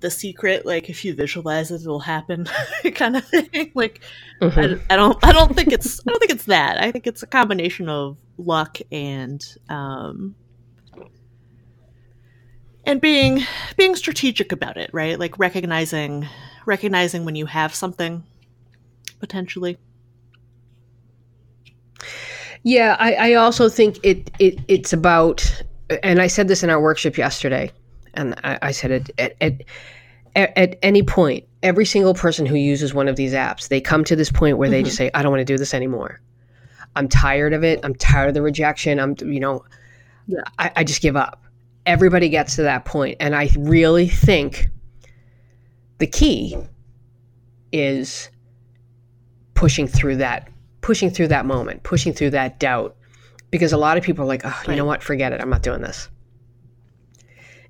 [0.00, 0.66] the secret.
[0.66, 2.48] Like if you visualize it, it'll happen,
[2.94, 3.70] kind of thing.
[3.74, 4.02] Like
[4.40, 4.80] Mhm.
[4.90, 6.82] I, I don't I don't think it's I don't think it's that.
[6.82, 10.34] I think it's a combination of luck and um
[12.84, 13.42] and being
[13.76, 15.18] being strategic about it, right?
[15.18, 16.28] Like recognizing
[16.66, 18.24] recognizing when you have something
[19.20, 19.78] potentially.
[22.64, 25.64] Yeah, I, I also think it, it it's about,
[26.02, 27.72] and I said this in our workshop yesterday,
[28.14, 29.62] and I, I said it at, at
[30.34, 34.16] at any point, every single person who uses one of these apps, they come to
[34.16, 34.86] this point where they mm-hmm.
[34.86, 36.20] just say, "I don't want to do this anymore.
[36.94, 37.80] I'm tired of it.
[37.82, 39.00] I'm tired of the rejection.
[39.00, 39.64] I'm, you know,
[40.26, 40.42] Yeah.
[40.58, 41.41] I, I just give up."
[41.84, 44.68] Everybody gets to that point, and I really think
[45.98, 46.56] the key
[47.72, 48.28] is
[49.54, 50.48] pushing through that
[50.80, 52.96] pushing through that moment pushing through that doubt
[53.52, 55.02] because a lot of people are like oh you know what?
[55.02, 55.40] Forget it.
[55.40, 56.08] I'm not doing this.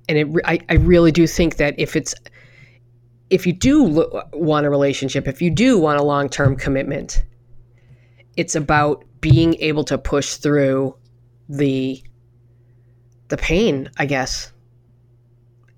[0.09, 2.15] And it I, I really do think that if it's
[3.29, 7.23] if you do lo- want a relationship if you do want a long-term commitment
[8.35, 10.95] it's about being able to push through
[11.47, 12.03] the
[13.29, 14.51] the pain i guess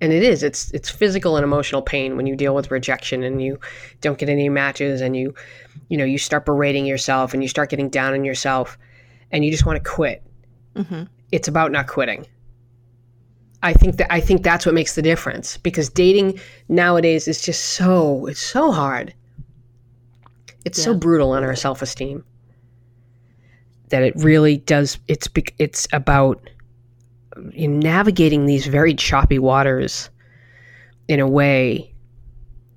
[0.00, 3.42] and it is it's it's physical and emotional pain when you deal with rejection and
[3.42, 3.58] you
[4.00, 5.34] don't get any matches and you
[5.88, 8.76] you know you start berating yourself and you start getting down on yourself
[9.32, 10.22] and you just want to quit
[10.76, 12.26] hmm it's about not quitting.
[13.62, 17.64] I think that I think that's what makes the difference because dating nowadays is just
[17.64, 19.14] so it's so hard.
[20.64, 22.24] It's so brutal on our self-esteem
[23.88, 25.28] that it really does it's
[25.58, 26.50] it's about
[27.36, 30.10] know, navigating these very choppy waters
[31.08, 31.94] in a way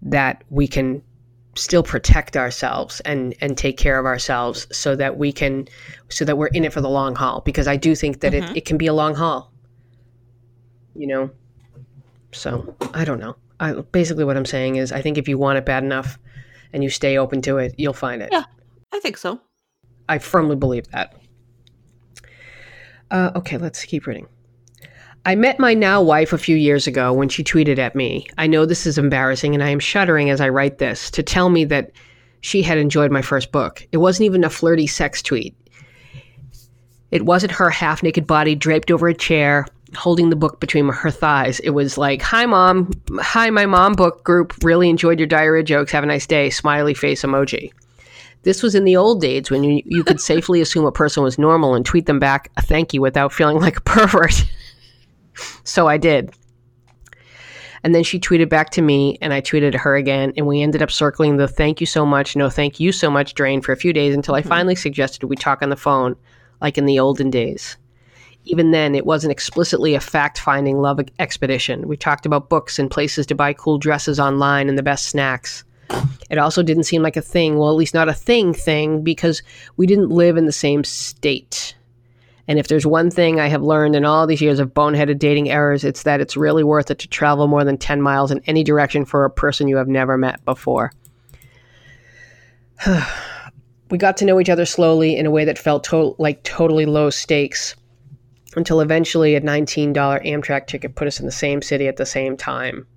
[0.02, 1.02] that we can
[1.56, 5.67] still protect ourselves and and take care of ourselves so that we can
[6.10, 8.52] so that we're in it for the long haul because I do think that Mhm.
[8.52, 9.52] it, it can be a long haul
[10.95, 11.30] you know
[12.32, 15.58] so I don't know I basically what I'm saying is I think if you want
[15.58, 16.17] it bad enough
[16.72, 18.43] and you stay open to it you'll find it Yeah.
[18.93, 19.41] I think so.
[20.08, 21.15] I firmly believe that.
[23.12, 24.28] Uh, okay, let's keep reading.
[25.30, 28.26] I met my now wife a few years ago when she tweeted at me.
[28.39, 31.50] I know this is embarrassing and I am shuddering as I write this to tell
[31.50, 31.92] me that
[32.42, 33.88] she had enjoyed my first book.
[33.92, 35.56] It wasn't even a flirty sex tweet.
[37.12, 41.12] It wasn't her half naked body draped over a chair, holding the book between her
[41.12, 41.60] thighs.
[41.60, 42.89] It was like, Hi, mom.
[43.20, 44.56] Hi, my mom book group.
[44.63, 45.92] Really enjoyed your diarrhea jokes.
[45.92, 46.50] Have a nice day.
[46.50, 47.72] Smiley face emoji.
[48.42, 51.38] This was in the old days when you, you could safely assume a person was
[51.38, 54.44] normal and tweet them back a thank you without feeling like a pervert.
[55.63, 56.34] so I did.
[57.84, 60.82] And then she tweeted back to me, and I tweeted her again, and we ended
[60.82, 63.78] up circling the thank you so much, no thank you so much drain for a
[63.78, 64.49] few days until I mm-hmm.
[64.49, 66.15] finally suggested we talk on the phone
[66.62, 67.78] like in the olden days.
[68.45, 71.88] Even then, it wasn't explicitly a fact finding love expedition.
[71.88, 75.63] We talked about books and places to buy cool dresses online and the best snacks.
[76.30, 79.41] It also didn't seem like a thing, well, at least not a thing thing, because
[79.78, 81.75] we didn't live in the same state.
[82.50, 85.52] And if there's one thing I have learned in all these years of boneheaded dating
[85.52, 88.64] errors, it's that it's really worth it to travel more than 10 miles in any
[88.64, 90.92] direction for a person you have never met before.
[93.92, 96.88] we got to know each other slowly in a way that felt to- like totally
[96.88, 97.76] low stakes
[98.56, 102.36] until eventually a $19 Amtrak ticket put us in the same city at the same
[102.36, 102.88] time.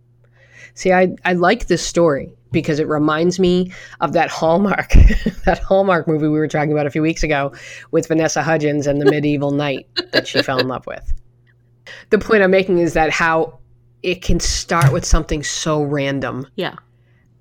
[0.73, 4.93] See, I, I like this story because it reminds me of that Hallmark,
[5.45, 7.53] that Hallmark movie we were talking about a few weeks ago
[7.91, 11.12] with Vanessa Hudgens and the medieval knight that she fell in love with.
[12.11, 13.59] The point I'm making is that how
[14.03, 16.75] it can start with something so random Yeah.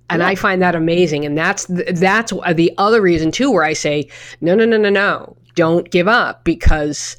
[0.10, 1.26] and I find that amazing.
[1.26, 4.10] And that's th- that's the other reason too, where I say,
[4.42, 7.18] no, no, no, no, no, don't give up because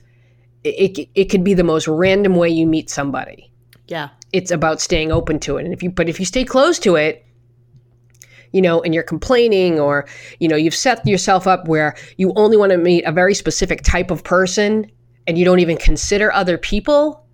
[0.64, 3.50] it it, it could be the most random way you meet somebody.
[3.88, 4.10] Yeah.
[4.32, 6.94] It's about staying open to it, and if you but if you stay close to
[6.96, 7.26] it,
[8.52, 10.06] you know, and you're complaining or
[10.40, 13.82] you know you've set yourself up where you only want to meet a very specific
[13.82, 14.90] type of person,
[15.26, 17.24] and you don't even consider other people,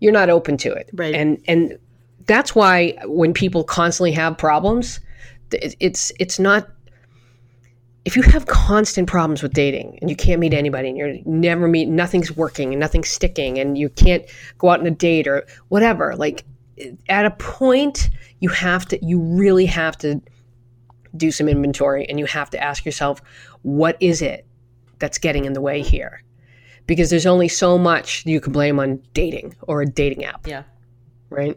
[0.00, 1.14] you're not open to it, Right.
[1.14, 1.78] And and
[2.26, 5.00] that's why when people constantly have problems,
[5.52, 6.68] it's it's not.
[8.06, 11.68] If you have constant problems with dating and you can't meet anybody and you're never
[11.68, 14.24] meet, nothing's working and nothing's sticking and you can't
[14.56, 16.44] go out on a date or whatever, like
[17.10, 18.08] at a point
[18.40, 20.20] you have to, you really have to
[21.16, 23.20] do some inventory and you have to ask yourself,
[23.62, 24.46] what is it
[24.98, 26.22] that's getting in the way here?
[26.86, 30.64] Because there's only so much you can blame on dating or a dating app Yeah.
[31.28, 31.56] right?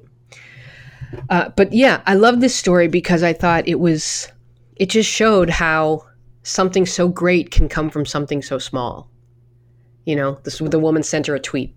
[1.29, 4.27] Uh, but yeah, I love this story because I thought it was,
[4.75, 6.05] it just showed how
[6.43, 9.09] something so great can come from something so small.
[10.05, 11.73] You know, this the woman sent her a tweet,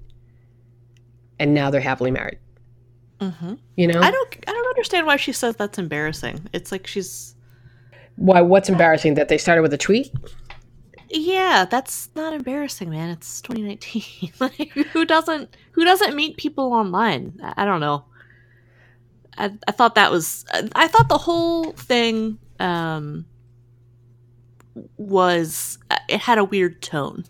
[1.39, 2.39] and now they're happily married.
[3.21, 4.37] hmm You know, I don't.
[4.49, 6.41] I don't understand why she says that's embarrassing.
[6.53, 7.36] It's like she's.
[8.16, 8.40] Why?
[8.40, 10.12] What's embarrassing that they started with a tweet?
[11.09, 13.11] Yeah, that's not embarrassing, man.
[13.11, 14.33] It's 2019.
[14.40, 15.57] like, who doesn't?
[15.72, 17.38] Who doesn't meet people online?
[17.42, 18.05] I, I don't know.
[19.38, 20.44] I, I thought that was.
[20.74, 23.26] I thought the whole thing um,
[24.96, 25.79] was.
[26.09, 27.24] It had a weird tone.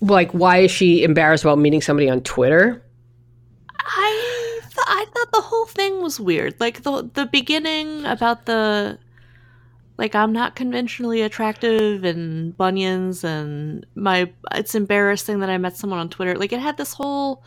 [0.00, 2.82] Like, why is she embarrassed about meeting somebody on Twitter?
[3.78, 6.54] I th- I thought the whole thing was weird.
[6.60, 8.98] Like the the beginning about the
[10.00, 16.00] like I'm not conventionally attractive and bunions and my it's embarrassing that I met someone
[16.00, 16.34] on Twitter.
[16.36, 17.44] Like it had this whole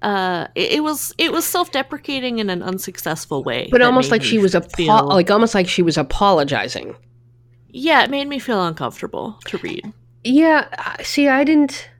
[0.00, 3.68] uh it, it was it was self-deprecating in an unsuccessful way.
[3.70, 6.96] But almost like she was a feel- like almost like she was apologizing.
[7.68, 9.92] Yeah, it made me feel uncomfortable to read.
[10.24, 10.66] Yeah,
[11.02, 11.90] see, I didn't.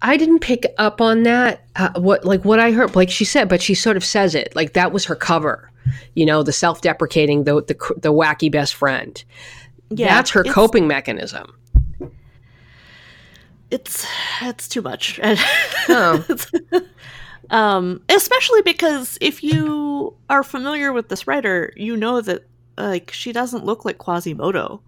[0.00, 1.64] I didn't pick up on that.
[1.74, 4.54] Uh, what like what I heard, like she said, but she sort of says it
[4.54, 5.72] like that was her cover.
[6.14, 9.22] You know, the self-deprecating, the the, the wacky best friend.
[9.90, 11.54] Yeah, That's her coping mechanism.
[13.70, 14.06] It's
[14.42, 15.20] it's too much.
[15.90, 16.22] Oh.
[17.50, 22.44] um, especially because if you are familiar with this writer, you know that
[22.76, 24.82] like she doesn't look like Quasimodo.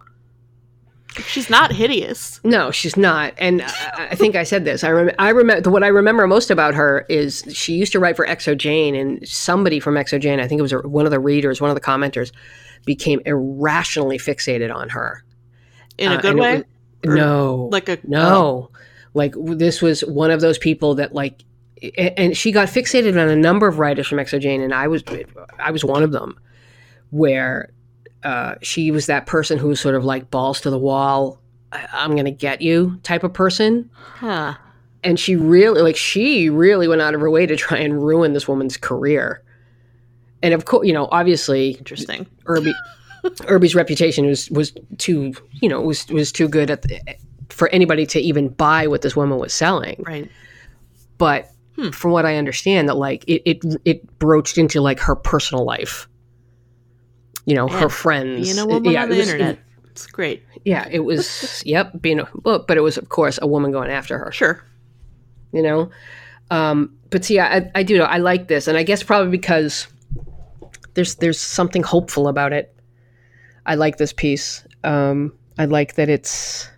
[1.27, 2.41] She's not hideous.
[2.45, 3.35] No, she's not.
[3.37, 4.85] And I, I think I said this.
[4.85, 8.15] I rem- I remember what I remember most about her is she used to write
[8.17, 11.69] for xoJane, and somebody from xoJane, I think it was one of the readers, one
[11.71, 12.31] of the commenters,
[12.87, 15.25] became irrationally fixated on her
[15.99, 16.57] In a Uh, good way?
[16.57, 16.65] was-
[17.17, 18.71] no, like a no,
[19.15, 21.43] like this was one of those people that like,
[21.99, 25.03] and she got fixated on a number of writers from xoJane, and I was,
[25.59, 26.39] I was one of them,
[27.11, 27.71] where
[28.23, 31.41] uh, she was that person who was sort of like balls to the wall,
[31.73, 34.55] I'm gonna get you type of person, Huh.
[35.05, 38.33] and she really, like, she really went out of her way to try and ruin
[38.33, 39.43] this woman's career.
[40.43, 42.27] And of course, you know, obviously, Interesting.
[42.47, 42.75] Irby,
[43.47, 46.99] Irby's reputation was was too, you know, was was too good at the,
[47.51, 50.03] for anybody to even buy what this woman was selling.
[50.07, 50.31] Right.
[51.19, 51.91] But Hmm.
[51.91, 56.09] from what I understand, that like it it it broached into like her personal life.
[57.47, 57.81] You know, Yeah.
[57.81, 58.47] her friends.
[58.49, 59.59] Being a woman yeah, on it the was- internet.
[59.91, 60.43] It's great.
[60.65, 61.63] yeah, it was.
[61.67, 64.31] yep, being a, but, but it was of course a woman going after her.
[64.33, 64.65] Sure.
[65.53, 65.91] You know,
[66.51, 69.89] um, but see, I, I do know I like this, and I guess probably because
[70.95, 72.75] there's there's something hopeful about it.
[73.67, 74.65] I like this piece.
[74.85, 76.69] Um, I like that it's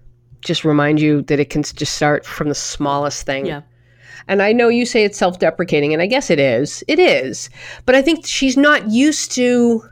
[0.40, 3.46] just remind you that it can just start from the smallest thing.
[3.46, 3.60] Yeah.
[4.26, 6.82] And I know you say it's self deprecating, and I guess it is.
[6.88, 7.50] It is.
[7.84, 9.82] But I think she's not used to,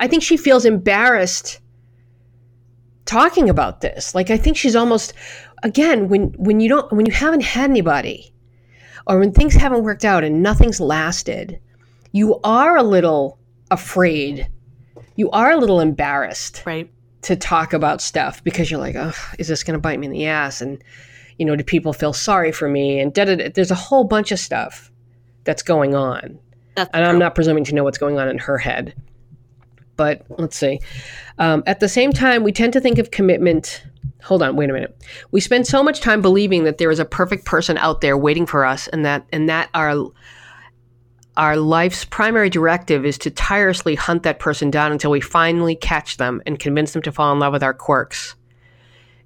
[0.00, 1.60] I think she feels embarrassed
[3.04, 4.14] talking about this.
[4.14, 5.12] Like, I think she's almost,
[5.62, 8.32] again, when, when you don't, when you haven't had anybody,
[9.06, 11.60] or when things haven't worked out and nothing's lasted,
[12.12, 13.38] you are a little
[13.70, 14.48] afraid.
[15.16, 16.90] You are a little embarrassed Right.
[17.22, 20.12] to talk about stuff because you're like, oh, is this going to bite me in
[20.12, 20.60] the ass?
[20.60, 20.82] And,
[21.38, 23.00] you know, do people feel sorry for me?
[23.00, 23.48] And da, da, da.
[23.54, 24.90] there's a whole bunch of stuff
[25.44, 26.38] that's going on.
[26.76, 28.94] That's And I'm not presuming to know what's going on in her head.
[29.96, 30.80] But let's see.
[31.38, 33.84] Um, at the same time, we tend to think of commitment.
[34.22, 34.96] Hold on, wait a minute.
[35.30, 38.46] We spend so much time believing that there is a perfect person out there waiting
[38.46, 40.06] for us, and that and that our
[41.36, 46.16] our life's primary directive is to tirelessly hunt that person down until we finally catch
[46.16, 48.34] them and convince them to fall in love with our quirks.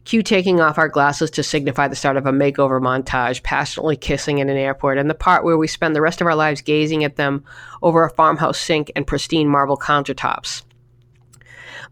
[0.05, 4.39] Cue taking off our glasses to signify the start of a makeover montage, passionately kissing
[4.39, 7.05] in an airport, and the part where we spend the rest of our lives gazing
[7.05, 7.43] at them
[7.83, 10.63] over a farmhouse sink and pristine marble countertops.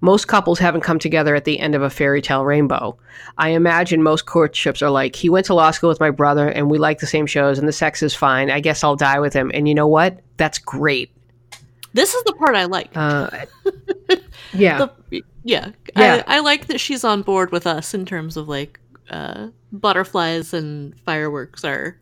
[0.03, 2.99] Most couples haven't come together at the end of a fairy tale rainbow.
[3.39, 6.69] I imagine most courtships are like, he went to law school with my brother and
[6.69, 8.51] we like the same shows and the sex is fine.
[8.51, 9.53] I guess I'll die with him.
[9.55, 10.19] And you know what?
[10.39, 11.13] That's great.
[11.95, 12.91] This is the part I like.
[12.97, 13.31] Uh,
[14.53, 14.87] yeah.
[15.11, 15.71] The- yeah.
[15.97, 16.23] Yeah.
[16.27, 18.79] I, I like that she's on board with us in terms of like
[19.11, 21.99] uh, butterflies and fireworks are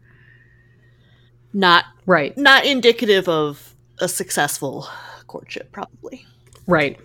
[1.53, 2.37] not right.
[2.37, 4.89] not indicative of a successful
[5.27, 6.25] courtship, probably.
[6.67, 6.99] Right.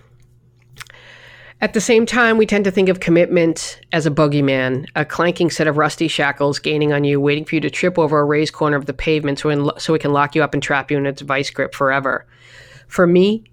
[1.61, 5.49] At the same time, we tend to think of commitment as a bogeyman, a clanking
[5.49, 8.53] set of rusty shackles gaining on you, waiting for you to trip over a raised
[8.53, 10.97] corner of the pavement so, in, so it can lock you up and trap you
[10.97, 12.27] in its vice grip forever.
[12.87, 13.45] For me,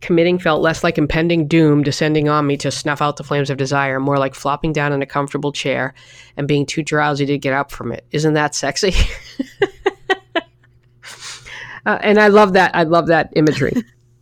[0.00, 3.56] committing felt less like impending doom descending on me to snuff out the flames of
[3.56, 5.94] desire, more like flopping down in a comfortable chair
[6.36, 8.04] and being too drowsy to get up from it.
[8.10, 8.94] Isn't that sexy?
[11.86, 12.74] uh, and I love that.
[12.74, 13.72] I love that imagery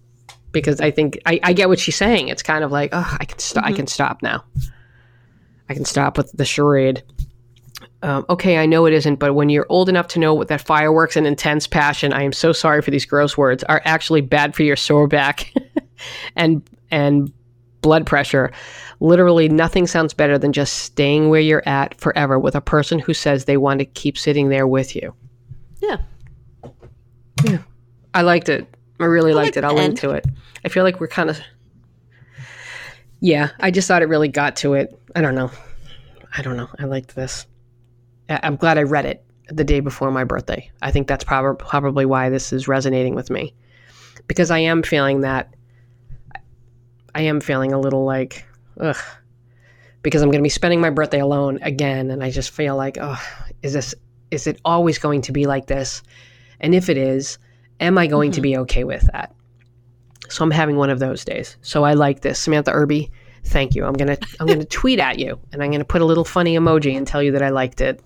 [0.52, 2.28] because I think I, I get what she's saying.
[2.28, 4.44] It's kind of like, oh, I can st- I can stop now.
[5.68, 7.02] I can stop with the charade.
[8.02, 10.60] Um, okay, I know it isn't, but when you're old enough to know what that
[10.60, 14.56] fireworks and intense passion, I am so sorry for these gross words, are actually bad
[14.56, 15.52] for your sore back
[16.36, 17.32] and and
[17.80, 18.50] blood pressure.
[18.98, 23.14] Literally, nothing sounds better than just staying where you're at forever with a person who
[23.14, 25.14] says they want to keep sitting there with you.
[25.80, 25.98] Yeah.
[27.44, 27.58] Yeah.
[28.14, 28.66] I liked it.
[29.00, 29.64] I really liked like it.
[29.64, 30.26] I'll link to it.
[30.64, 31.40] I feel like we're kind of.
[33.20, 34.98] Yeah, I just thought it really got to it.
[35.14, 35.50] I don't know.
[36.36, 36.68] I don't know.
[36.78, 37.46] I liked this.
[38.42, 40.70] I'm glad I read it the day before my birthday.
[40.80, 43.54] I think that's prob- probably why this is resonating with me.
[44.26, 45.54] Because I am feeling that.
[47.14, 48.46] I am feeling a little like,
[48.80, 48.96] ugh.
[50.02, 52.10] Because I'm going to be spending my birthday alone again.
[52.10, 53.20] And I just feel like, oh,
[53.62, 53.94] is this.
[54.30, 56.02] Is it always going to be like this?
[56.60, 57.38] And if it is,
[57.80, 58.42] am I going to mm-hmm.
[58.42, 59.34] be okay with that?
[60.30, 61.58] So I'm having one of those days.
[61.60, 62.38] So I like this.
[62.38, 63.10] Samantha Irby,
[63.44, 63.84] thank you.
[63.84, 66.96] I'm gonna I'm gonna tweet at you and I'm gonna put a little funny emoji
[66.96, 68.02] and tell you that I liked it.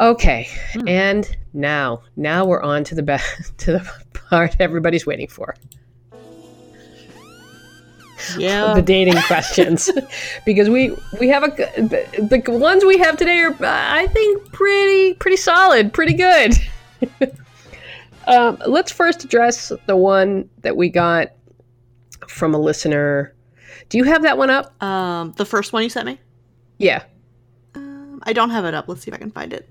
[0.00, 0.48] Okay.
[0.86, 3.16] And now, now we're on to the be-
[3.58, 5.54] to the part everybody's waiting for.
[8.38, 8.74] Yeah.
[8.74, 9.90] the dating questions
[10.46, 14.52] because we we have a the, the ones we have today are uh, I think
[14.52, 16.54] pretty pretty solid, pretty good.
[18.28, 21.32] um, let's first address the one that we got
[22.28, 23.34] from a listener.
[23.92, 24.82] Do you have that one up?
[24.82, 26.18] Um, the first one you sent me.
[26.78, 27.02] Yeah,
[27.74, 28.88] Um, I don't have it up.
[28.88, 29.68] Let's see if I can find it.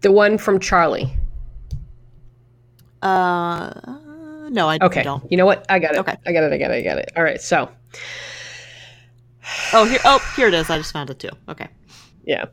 [0.00, 1.12] the one from Charlie.
[3.02, 3.70] Uh,
[4.48, 5.02] no, I Okay.
[5.02, 5.30] don't.
[5.30, 5.66] You know what?
[5.68, 5.98] I got it.
[5.98, 6.16] Okay.
[6.26, 6.52] I got it.
[6.54, 6.74] I got it.
[6.76, 7.12] I got it.
[7.16, 7.38] All right.
[7.40, 7.68] So,
[9.74, 9.98] Oh, here.
[10.06, 10.70] Oh, here it is.
[10.70, 11.28] I just found it too.
[11.50, 11.68] Okay.
[12.24, 12.46] yeah.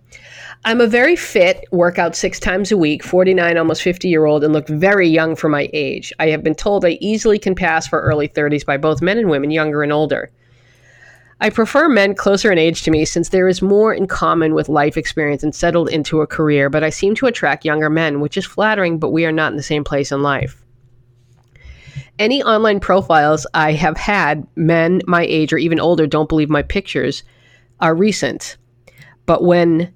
[0.65, 4.43] I'm a very fit, work out six times a week, 49, almost 50 year old,
[4.43, 6.11] and look very young for my age.
[6.19, 9.29] I have been told I easily can pass for early 30s by both men and
[9.29, 10.31] women, younger and older.
[11.39, 14.69] I prefer men closer in age to me since there is more in common with
[14.69, 18.38] life experience and settled into a career, but I seem to attract younger men, which
[18.38, 20.65] is flattering, but we are not in the same place in life.
[22.17, 26.63] Any online profiles I have had, men my age or even older, don't believe my
[26.63, 27.23] pictures
[27.79, 28.57] are recent.
[29.27, 29.93] But when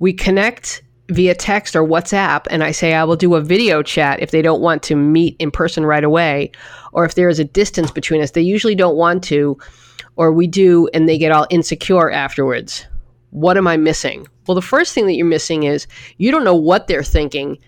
[0.00, 4.20] we connect via text or WhatsApp, and I say I will do a video chat
[4.20, 6.50] if they don't want to meet in person right away,
[6.92, 9.56] or if there is a distance between us, they usually don't want to,
[10.16, 12.86] or we do and they get all insecure afterwards.
[13.30, 14.26] What am I missing?
[14.46, 15.86] Well, the first thing that you're missing is
[16.18, 17.58] you don't know what they're thinking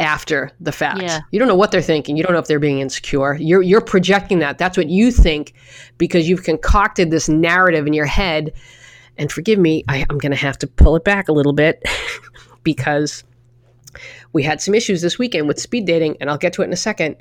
[0.00, 1.02] after the fact.
[1.02, 1.20] Yeah.
[1.30, 2.16] You don't know what they're thinking.
[2.16, 3.34] You don't know if they're being insecure.
[3.34, 4.58] You're you're projecting that.
[4.58, 5.54] That's what you think
[5.98, 8.52] because you've concocted this narrative in your head.
[9.18, 11.86] And forgive me, I, I'm going to have to pull it back a little bit
[12.62, 13.24] because
[14.32, 16.72] we had some issues this weekend with speed dating, and I'll get to it in
[16.72, 17.16] a second.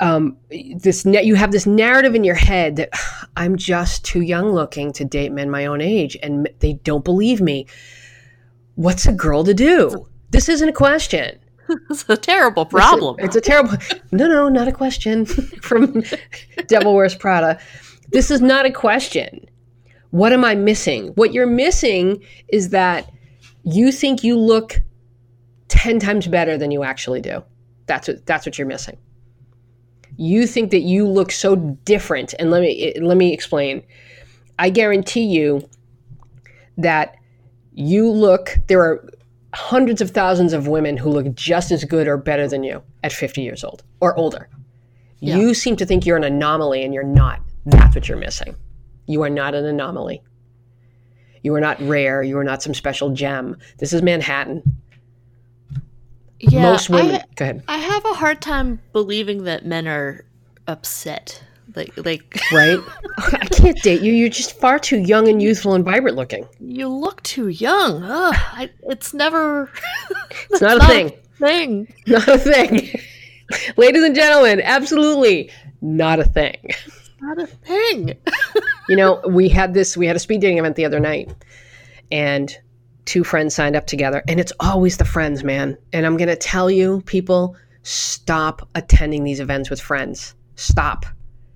[0.00, 0.36] Um,
[0.76, 2.90] this net, you have this narrative in your head that
[3.36, 7.40] I'm just too young looking to date men my own age, and they don't believe
[7.40, 7.66] me.
[8.74, 10.06] What's a girl to do?
[10.30, 11.38] This isn't a question.
[11.90, 13.16] It's a terrible problem.
[13.18, 13.74] It's a, it's a terrible.
[14.10, 15.26] No, no, not a question
[15.62, 16.02] from
[16.66, 17.58] Devil Wears Prada.
[18.08, 19.46] This is not a question.
[20.10, 21.08] What am I missing?
[21.08, 23.12] What you're missing is that
[23.64, 24.80] you think you look
[25.68, 27.44] ten times better than you actually do.
[27.84, 28.96] That's what that's what you're missing.
[30.18, 33.82] You think that you look so different, and let me let me explain.
[34.58, 35.66] I guarantee you
[36.76, 37.16] that
[37.72, 38.58] you look.
[38.66, 39.08] There are
[39.54, 43.12] hundreds of thousands of women who look just as good or better than you at
[43.12, 44.48] 50 years old or older.
[45.20, 45.36] Yeah.
[45.36, 47.40] You seem to think you're an anomaly and you're not.
[47.64, 48.54] That's what you're missing.
[49.06, 50.22] You are not an anomaly.
[51.42, 52.22] You are not rare.
[52.22, 53.56] You are not some special gem.
[53.78, 54.62] This is Manhattan.
[56.40, 57.16] Yeah, Most women.
[57.16, 57.62] I, go ahead.
[57.68, 60.24] I have a hard time believing that men are
[60.66, 61.42] upset.
[61.74, 62.78] Like, like Right?
[63.18, 64.12] I can't date you.
[64.12, 66.46] You're just far too young and youthful and vibrant looking.
[66.60, 68.02] you look too young.
[68.02, 69.70] Ugh, I, it's never
[70.50, 71.12] It's not a not- thing.
[71.38, 71.94] thing.
[72.06, 72.90] Not a thing.
[73.76, 76.56] Ladies and gentlemen, absolutely not a thing.
[77.20, 78.14] Not a thing.
[78.88, 81.30] You know, we had this, we had a speed dating event the other night,
[82.12, 82.54] and
[83.08, 85.76] two friends signed up together, and it's always the friends, man.
[85.92, 90.34] And I'm going to tell you, people, stop attending these events with friends.
[90.56, 91.06] Stop.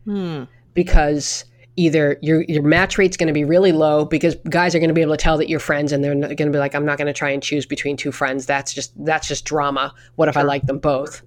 [0.05, 0.44] Hmm.
[0.72, 1.44] Because
[1.76, 4.94] either your your match rate's going to be really low because guys are going to
[4.94, 6.98] be able to tell that you're friends and they're going to be like I'm not
[6.98, 10.36] going to try and choose between two friends that's just that's just drama what if
[10.36, 11.22] I like them both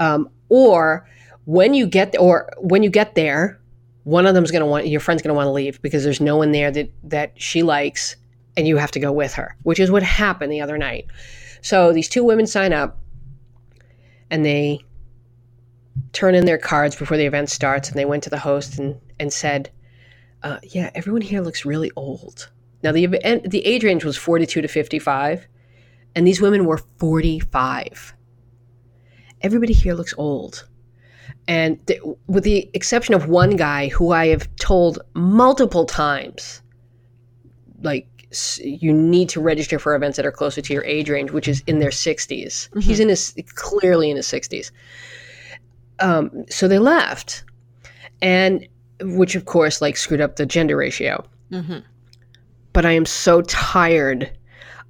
[0.00, 1.08] um, or
[1.46, 3.58] when you get or when you get there
[4.02, 6.20] one of them's going to want your friend's going to want to leave because there's
[6.20, 8.16] no one there that that she likes
[8.56, 11.06] and you have to go with her which is what happened the other night.
[11.62, 12.98] So these two women sign up
[14.30, 14.80] and they
[16.12, 19.00] turn in their cards before the event starts and they went to the host and
[19.18, 19.70] and said
[20.42, 22.50] uh, yeah everyone here looks really old.
[22.82, 25.46] Now the event the age range was 42 to 55
[26.14, 28.14] and these women were 45
[29.44, 30.66] everybody here looks old.
[31.46, 36.62] And th- with the exception of one guy who I have told multiple times,
[37.82, 38.08] like
[38.62, 41.62] you need to register for events that are closer to your age range, which is
[41.66, 42.82] in their 60s.
[42.82, 44.70] He's in his clearly in his 60s.
[46.00, 47.44] Um, so they left,
[48.20, 48.66] and
[49.00, 51.24] which of course like screwed up the gender ratio.
[51.50, 51.78] hmm
[52.72, 54.36] But I am so tired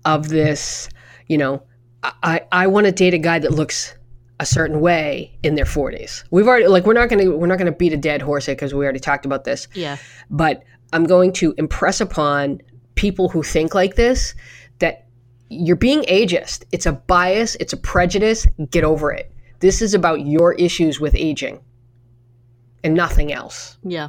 [0.05, 0.89] of this.
[1.29, 1.63] You know,
[2.03, 3.95] I I, want to date a guy that looks
[4.41, 6.25] a certain way in their 40s.
[6.31, 8.47] We've already like we're not going to we're not going to beat a dead horse
[8.47, 9.69] here because we already talked about this.
[9.75, 9.97] Yeah.
[10.31, 12.61] But I'm going to impress upon
[12.95, 14.35] people who think like this
[14.79, 15.07] that
[15.49, 16.65] you're being ageist.
[16.73, 18.47] It's a bias, it's a prejudice.
[18.71, 19.31] Get over it.
[19.61, 21.61] This is about your issues with aging
[22.83, 23.79] and nothing else.
[23.83, 24.09] Yeah.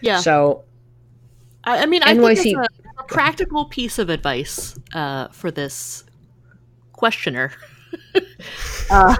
[0.00, 0.20] Yeah.
[0.20, 0.64] So,
[1.64, 5.50] I, I mean, I NYC think it's a, a practical piece of advice uh, for
[5.50, 6.04] this
[6.92, 7.52] questioner.
[8.90, 9.16] uh,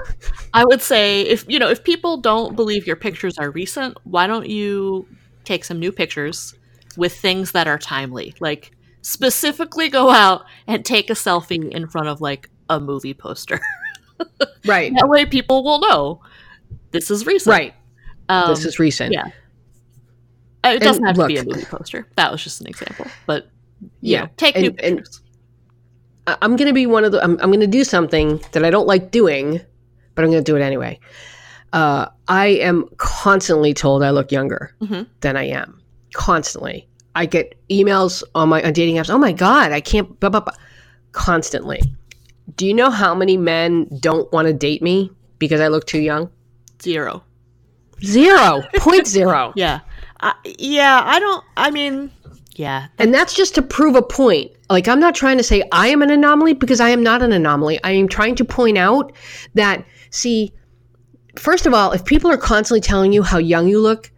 [0.55, 4.27] I would say if you know if people don't believe your pictures are recent, why
[4.27, 5.07] don't you
[5.45, 6.55] take some new pictures
[6.99, 8.35] with things that are timely?
[8.41, 13.59] Like specifically go out and take a selfie in front of like a movie poster.
[14.67, 14.93] right.
[14.95, 16.21] that way, people will know
[16.91, 17.53] this is recent.
[17.55, 17.75] Right.
[18.29, 19.13] Um, this is recent.
[19.15, 19.29] yeah.
[20.65, 22.07] Uh, It doesn't And have to be a movie poster.
[22.17, 23.07] That was just an example.
[23.27, 23.49] But
[24.01, 25.23] Yeah, know, take and- new pictures.
[26.27, 27.23] I'm going to be one of the.
[27.25, 29.61] I'm, I'm going to do something that I don't like doing,
[30.15, 31.01] but I'm going to do it anyway.
[31.73, 35.07] Uh, I am constantly told I look younger Mhm.
[35.21, 35.81] than I am.
[36.15, 36.88] Constantly,
[37.19, 39.11] I get emails on my on dating apps.
[39.11, 40.19] Oh my god, I can't.
[40.21, 40.55] Blah, blah, blah.
[41.11, 41.81] Constantly.
[42.57, 45.11] Do you know how many men don't want to date me
[45.41, 46.31] because I look too young?
[46.81, 47.25] Zero.
[48.05, 49.53] Zero point zero.
[49.57, 49.81] Yeah.
[50.21, 52.13] I yeah, I don't I mean,
[52.55, 52.87] yeah.
[52.99, 54.53] And that's just to prove a point.
[54.71, 57.33] Like, I'm not trying to say I am an anomaly because I am not an
[57.33, 57.83] anomaly.
[57.83, 59.13] I am trying to point out
[59.55, 60.53] that, see,
[61.37, 64.13] first of all, if people are constantly telling you how young you look,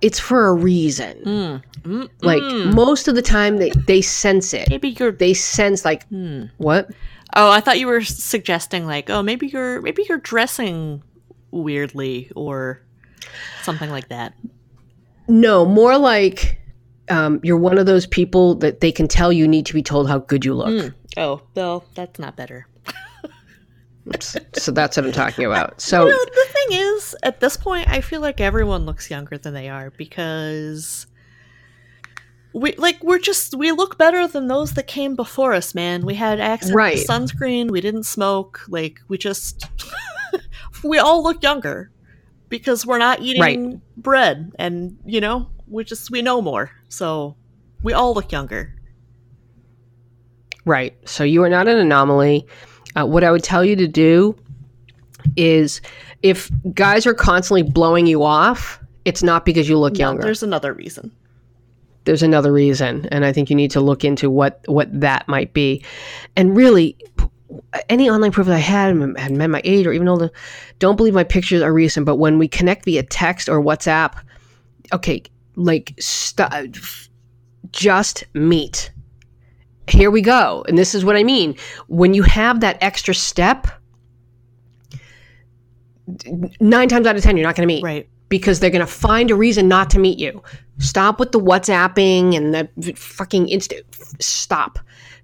[0.00, 1.16] it's for a reason.
[1.24, 1.62] Mm.
[1.82, 2.74] Mm, Like, mm.
[2.74, 4.68] most of the time, they, they sense it.
[4.70, 6.44] maybe you're They sense, like, Hmm.
[6.58, 6.90] what?
[7.36, 11.02] Oh, I thought you were suggesting like, oh, maybe you're maybe you're dressing
[11.50, 12.80] weirdly or
[13.62, 14.34] something like that.
[15.26, 16.60] No, more like
[17.08, 20.08] um, you're one of those people that they can tell you need to be told
[20.08, 20.68] how good you look.
[20.68, 20.94] Mm.
[21.16, 22.66] Oh, well, that's not better.
[24.52, 25.80] So that's what I'm talking about.
[25.80, 29.38] So, You know, the thing is, at this point, I feel like everyone looks younger
[29.38, 31.06] than they are because
[32.52, 36.04] we like we're just we look better than those that came before us, man.
[36.06, 36.96] We had access Right.
[36.96, 39.66] to sunscreen, we didn't smoke, like we just
[40.84, 41.90] we all look younger
[42.48, 43.40] because we're not eating
[43.70, 43.80] Right.
[43.96, 46.70] bread and you know, we just we know more.
[46.88, 47.36] So
[47.82, 48.72] we all look younger.
[50.64, 50.96] Right.
[51.08, 52.46] So you are not an anomaly.
[52.96, 54.36] Uh, what I would tell you to do
[55.36, 55.80] is
[56.22, 60.22] if guys are constantly blowing you off, it's not because you look No, younger.
[60.22, 61.10] there's another reason.
[62.04, 65.54] There's another reason, and I think you need to look into what what that might
[65.54, 65.82] be.
[66.36, 66.96] And really,
[67.88, 70.30] any online proof that I had had met my age or even older,
[70.80, 72.04] don't believe my pictures are recent.
[72.04, 74.14] But when we connect via text or WhatsApp,
[74.92, 75.22] okay,
[75.56, 76.78] like st-
[77.72, 78.90] just meet.
[79.86, 81.56] Here we go, and this is what I mean.
[81.88, 83.66] When you have that extra step,
[86.60, 88.08] nine times out of ten, you're not going to meet Right.
[88.28, 90.42] because they're going to find a reason not to meet you.
[90.78, 93.84] Stop with the WhatsApping and the fucking instant.
[94.20, 94.78] Stop.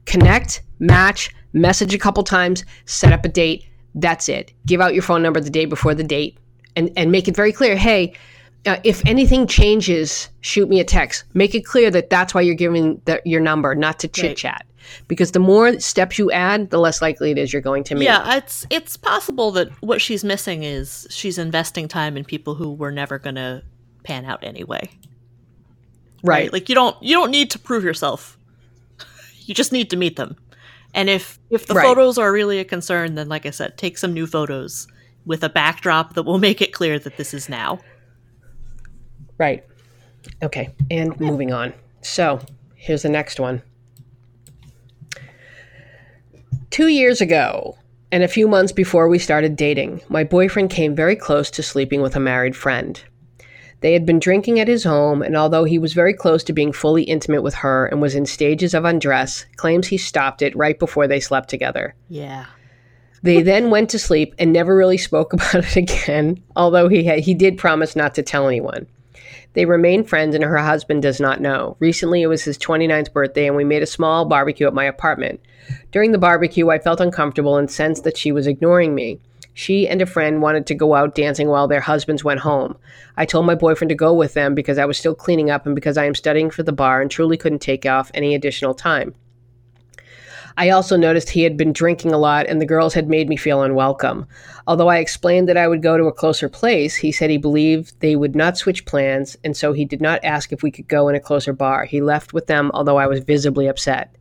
[0.06, 3.66] Connect, match, message a couple times, set up a date.
[3.94, 4.52] That's it.
[4.66, 6.38] Give out your phone number the day before the date
[6.76, 8.14] and, and make it very clear hey,
[8.66, 11.24] uh, if anything changes, shoot me a text.
[11.34, 14.66] Make it clear that that's why you're giving the, your number, not to chit chat.
[15.06, 18.06] Because the more steps you add, the less likely it is you're going to meet.
[18.06, 22.72] Yeah, it's it's possible that what she's missing is she's investing time in people who
[22.72, 23.62] were never gonna
[24.02, 24.88] pan out anyway.
[26.22, 26.52] right.
[26.52, 28.36] Like you don't you don't need to prove yourself.
[29.46, 30.36] You just need to meet them.
[30.94, 31.84] And if if the Right.
[31.84, 34.86] photos are really a concern, then like I said, take some new photos
[35.26, 37.80] with a backdrop that will make it clear that this is now.
[39.40, 39.64] Right.
[40.42, 40.68] Okay.
[40.90, 41.72] And moving on.
[42.02, 42.40] So
[42.76, 43.62] here's the next one.
[46.68, 47.78] Two years ago,
[48.12, 52.02] and a few months before we started dating, my boyfriend came very close to sleeping
[52.02, 53.02] with a married friend.
[53.80, 56.70] They had been drinking at his home, and although he was very close to being
[56.70, 60.78] fully intimate with her and was in stages of undress, claims he stopped it right
[60.78, 61.94] before they slept together.
[62.10, 62.44] Yeah.
[63.22, 67.20] They then went to sleep and never really spoke about it again, although he had,
[67.20, 68.86] he did promise not to tell anyone.
[69.54, 71.76] They remain friends and her husband does not know.
[71.80, 75.40] Recently it was his 29th birthday and we made a small barbecue at my apartment.
[75.90, 79.18] During the barbecue, I felt uncomfortable and sensed that she was ignoring me.
[79.52, 82.78] She and a friend wanted to go out dancing while their husbands went home.
[83.16, 85.74] I told my boyfriend to go with them because I was still cleaning up and
[85.74, 89.14] because I am studying for the bar and truly couldn't take off any additional time.
[90.56, 93.36] I also noticed he had been drinking a lot and the girls had made me
[93.36, 94.26] feel unwelcome.
[94.66, 97.98] Although I explained that I would go to a closer place, he said he believed
[98.00, 101.08] they would not switch plans, and so he did not ask if we could go
[101.08, 101.84] in a closer bar.
[101.84, 104.14] He left with them, although I was visibly upset.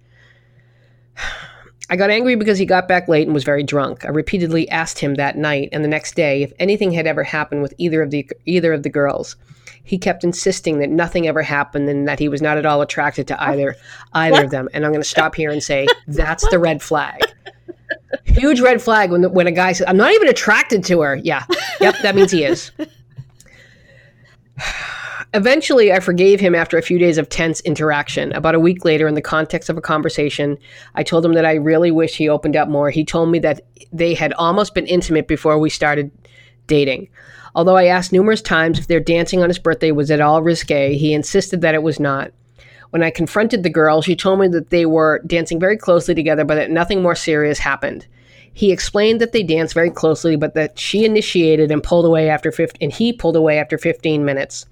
[1.90, 4.06] I got angry because he got back late and was very drunk.
[4.06, 7.64] I repeatedly asked him that night and the next day if anything had ever happened
[7.64, 9.36] with either of the either of the girls.
[9.84, 13.28] He kept insisting that nothing ever happened and that he was not at all attracted
[13.30, 13.76] to either
[14.14, 14.70] either of them.
[14.74, 17.22] And I'm going to stop here and say that's the red flag.
[18.26, 21.16] Huge red flag when when a guy says I'm not even attracted to her.
[21.16, 21.46] Yeah.
[21.82, 22.72] Yep, that means he is.
[25.36, 28.34] Eventually, I forgave him after a few days of tense interaction.
[28.34, 30.58] About a week later, in the context of a conversation,
[30.96, 32.90] I told him that I really wish he opened up more.
[32.90, 33.62] He told me that
[33.94, 36.10] they had almost been intimate before we started
[36.66, 37.10] dating.
[37.54, 40.98] Although I asked numerous times if their dancing on his birthday was at all risque,
[40.98, 42.32] he insisted that it was not.
[42.90, 46.44] When I confronted the girl, she told me that they were dancing very closely together,
[46.44, 48.08] but that nothing more serious happened.
[48.52, 52.52] He explained that they danced very closely, but that she initiated and pulled away after
[52.52, 54.66] 15, and he pulled away after 15 minutes.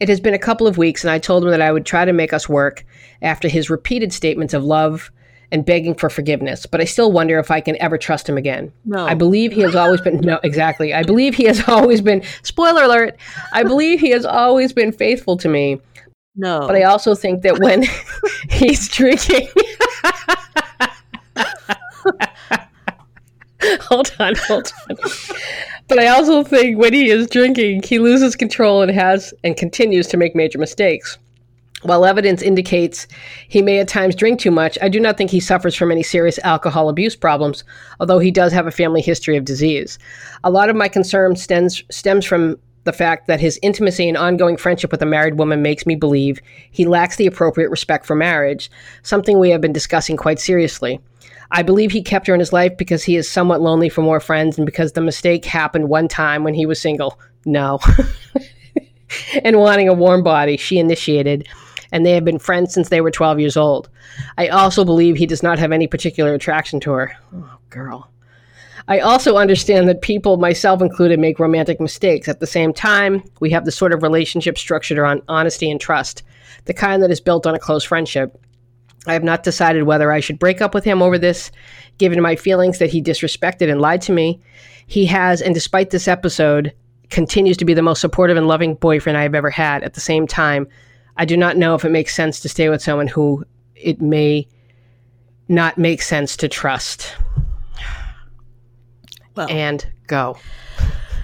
[0.00, 2.04] It has been a couple of weeks, and I told him that I would try
[2.04, 2.84] to make us work
[3.22, 5.10] after his repeated statements of love
[5.52, 8.72] and begging for forgiveness, but I still wonder if I can ever trust him again.
[8.84, 9.06] No.
[9.06, 10.92] I believe he has always been, no, exactly.
[10.92, 13.16] I believe he has always been, spoiler alert,
[13.52, 15.80] I believe he has always been faithful to me,
[16.34, 16.66] No.
[16.66, 17.84] but I also think that when
[18.50, 19.48] he's drinking,
[23.80, 24.96] hold on, hold on.
[25.88, 30.06] But I also think when he is drinking, he loses control and has and continues
[30.08, 31.18] to make major mistakes.
[31.82, 33.06] While evidence indicates
[33.48, 36.02] he may at times drink too much, I do not think he suffers from any
[36.02, 37.62] serious alcohol abuse problems,
[38.00, 39.98] although he does have a family history of disease.
[40.42, 44.56] A lot of my concern stems, stems from the fact that his intimacy and ongoing
[44.56, 46.40] friendship with a married woman makes me believe
[46.70, 48.70] he lacks the appropriate respect for marriage,
[49.02, 50.98] something we have been discussing quite seriously.
[51.50, 54.20] I believe he kept her in his life because he is somewhat lonely for more
[54.20, 57.20] friends and because the mistake happened one time when he was single.
[57.44, 57.78] No.
[59.44, 61.48] and wanting a warm body, she initiated,
[61.92, 63.88] and they have been friends since they were 12 years old.
[64.38, 67.16] I also believe he does not have any particular attraction to her.
[67.34, 68.10] Oh, girl.
[68.88, 72.28] I also understand that people, myself included, make romantic mistakes.
[72.28, 76.22] At the same time, we have the sort of relationship structured around honesty and trust,
[76.66, 78.40] the kind that is built on a close friendship.
[79.06, 81.50] I have not decided whether I should break up with him over this,
[81.98, 84.40] given my feelings that he disrespected and lied to me.
[84.86, 86.72] He has, and despite this episode,
[87.10, 89.82] continues to be the most supportive and loving boyfriend I have ever had.
[89.82, 90.66] At the same time,
[91.16, 93.44] I do not know if it makes sense to stay with someone who
[93.74, 94.46] it may
[95.48, 97.14] not make sense to trust.
[99.36, 100.38] well, And go.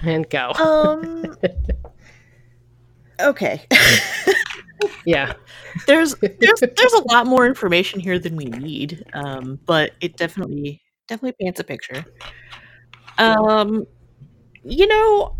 [0.01, 0.51] And go.
[0.53, 1.35] um.
[3.19, 3.61] okay.
[5.05, 5.33] yeah.
[5.87, 9.03] there's there's there's a lot more information here than we need.
[9.13, 12.05] Um, but it definitely definitely paints a picture.
[13.17, 13.85] Um,
[14.63, 15.35] you know,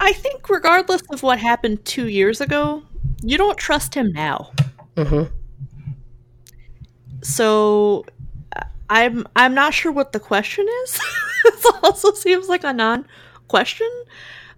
[0.00, 2.82] I think regardless of what happened two years ago,
[3.22, 4.52] you don't trust him now.
[4.96, 5.24] hmm
[7.22, 8.04] So
[8.88, 11.00] I'm I'm not sure what the question is.
[11.44, 13.88] this also seems like a non-question.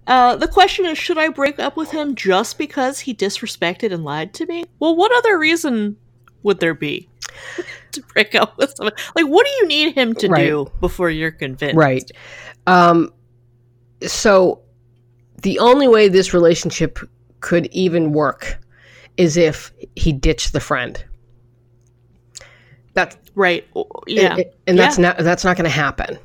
[0.07, 4.05] Uh, the question is, should I break up with him just because he disrespected and
[4.05, 4.64] lied to me?
[4.80, 5.96] Well, what other reason
[6.42, 7.09] would there be
[7.92, 8.94] to break up with someone?
[9.14, 10.44] Like, what do you need him to Right.
[10.46, 11.76] do before you're convinced?
[11.76, 12.11] Right.
[12.66, 13.12] Um,
[14.05, 14.61] so
[15.42, 16.98] the only way this relationship
[17.40, 18.59] could even work
[19.16, 21.05] is if he ditched the friend.
[22.94, 23.66] That's Right.
[24.07, 24.34] Yeah.
[24.34, 25.03] and, and that's Yeah.
[25.09, 26.18] not that's not going to happen.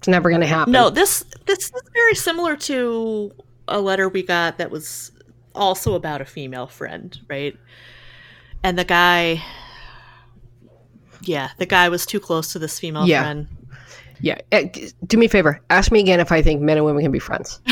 [0.00, 0.72] It's never going to happen.
[0.72, 3.32] No, this this is very similar to
[3.68, 5.12] a letter we got that was
[5.54, 7.54] also about a female friend, right?
[8.62, 9.42] And the guy
[11.22, 13.22] Yeah, the guy was too close to this female Yeah.
[13.24, 13.46] friend.
[14.22, 14.38] Yeah.
[14.52, 14.68] Eh,
[15.06, 15.60] Do me a favor.
[15.68, 17.60] Ask me again if I think men and women can be friends.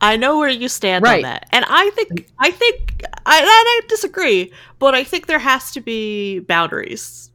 [0.00, 1.16] I know where you stand Right.
[1.16, 1.48] on that.
[1.52, 5.80] And I think I think I and I disagree, but I think there has to
[5.80, 7.30] be boundaries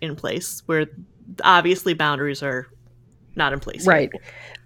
[0.00, 0.86] in place where
[1.42, 2.66] obviously boundaries are
[3.36, 3.86] not in place.
[3.86, 4.10] Right.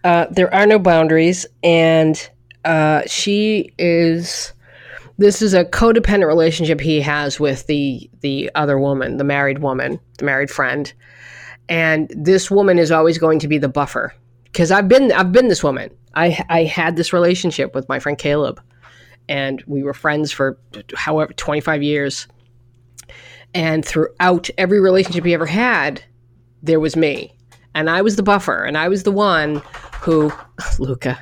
[0.04, 2.28] Uh, there are no boundaries, and
[2.64, 4.52] uh, she is.
[5.16, 9.98] This is a codependent relationship he has with the the other woman, the married woman,
[10.18, 10.92] the married friend,
[11.68, 14.14] and this woman is always going to be the buffer.
[14.44, 15.90] Because I've been I've been this woman.
[16.14, 18.62] I I had this relationship with my friend Caleb,
[19.28, 20.58] and we were friends for
[20.94, 22.28] however twenty five years.
[23.54, 26.02] And throughout every relationship he ever had,
[26.62, 27.34] there was me.
[27.74, 29.62] And I was the buffer, and I was the one
[30.00, 30.32] who,
[30.78, 31.18] Luca,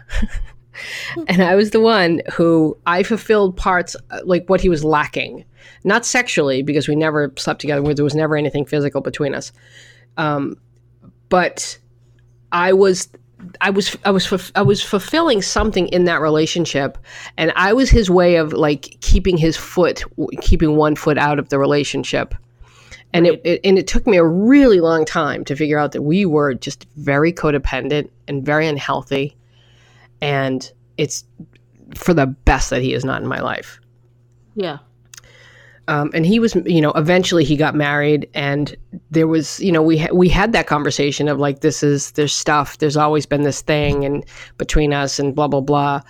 [1.28, 5.44] and I was the one who I fulfilled parts uh, like what he was lacking,
[5.84, 9.52] not sexually because we never slept together, there was never anything physical between us,
[10.16, 10.56] um,
[11.28, 11.78] but
[12.52, 13.08] I was.
[13.60, 16.96] I was I was I was fulfilling something in that relationship,
[17.36, 20.02] and I was his way of like keeping his foot,
[20.40, 22.34] keeping one foot out of the relationship
[23.12, 26.02] and it, it and it took me a really long time to figure out that
[26.02, 29.36] we were just very codependent and very unhealthy.
[30.20, 31.24] And it's
[31.94, 33.80] for the best that he is not in my life.
[34.54, 34.78] Yeah.
[35.88, 38.74] um, and he was you know eventually he got married and
[39.10, 42.34] there was you know we ha- we had that conversation of like this is there's
[42.34, 44.24] stuff there's always been this thing and
[44.58, 46.00] between us and blah blah blah.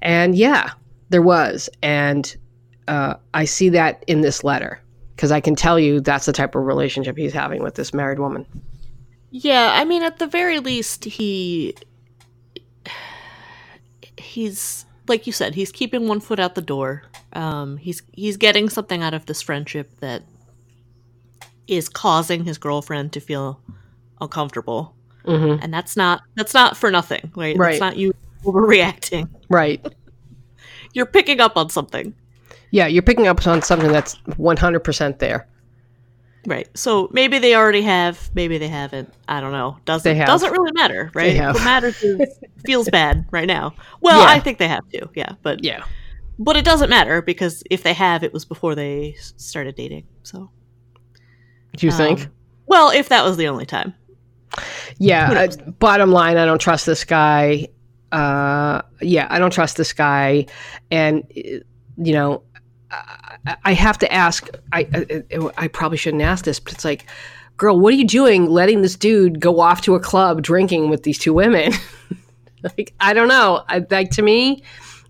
[0.00, 0.72] And yeah
[1.10, 1.68] there was.
[1.82, 2.34] And
[2.88, 4.81] uh, i see that in this letter
[5.22, 8.18] because i can tell you that's the type of relationship he's having with this married
[8.18, 8.44] woman
[9.30, 11.74] Yeah, I mean at the very least he
[14.18, 17.04] he's like you said, he's keeping one foot out the door.
[17.32, 20.22] Um he's he's getting something out of this friendship that
[21.66, 23.60] is causing his girlfriend to feel
[24.20, 24.94] uncomfortable.
[25.24, 27.56] hmm And that's not that's not for nothing, right?
[27.56, 27.70] Right.
[27.70, 28.12] That's not you
[28.44, 29.28] overreacting.
[29.48, 29.80] Right.
[30.94, 32.12] You're picking up on something.
[32.72, 35.46] Yeah, you're picking up on something that's 100% there.
[36.46, 36.68] Right.
[36.76, 39.12] So maybe they already have, maybe they haven't.
[39.28, 39.76] I don't know.
[39.84, 41.36] Doesn't doesn't really matter, right?
[41.38, 43.74] What matters is feels bad right now.
[44.00, 44.26] Well, Yeah.
[44.34, 45.08] I think they have to.
[45.14, 45.84] Yeah, but Yeah.
[46.40, 50.08] but it doesn't matter because if they have, it was before they started dating.
[50.24, 50.50] So
[51.76, 52.22] Do you think?
[52.22, 52.32] um,
[52.66, 53.94] well, if that was the only time.
[54.98, 55.30] Yeah.
[55.30, 57.68] Uh, bottom line, I don't trust this guy.
[58.10, 60.46] Uh, yeah, I don't trust this guy.
[60.90, 61.58] And, uh,
[61.98, 62.42] you know,
[63.64, 64.48] I, have to ask.
[64.72, 64.86] I,
[65.32, 67.06] I I probably shouldn't ask this, but it's like,
[67.56, 71.02] girl, what are you doing, letting this dude go off to a club drinking with
[71.02, 71.72] these two women?
[72.62, 73.64] like, I don't know.
[73.68, 74.62] I, like to me,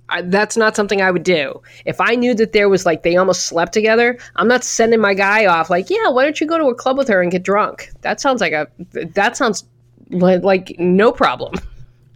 [0.09, 1.61] I, that's not something I would do.
[1.85, 5.15] If I knew that there was like they almost slept together, I'm not sending my
[5.15, 5.71] guy off.
[5.71, 7.91] Like, yeah, why don't you go to a club with her and get drunk?
[8.03, 8.69] That sounds like a.
[9.15, 9.65] That sounds
[10.11, 11.55] like, like no problem.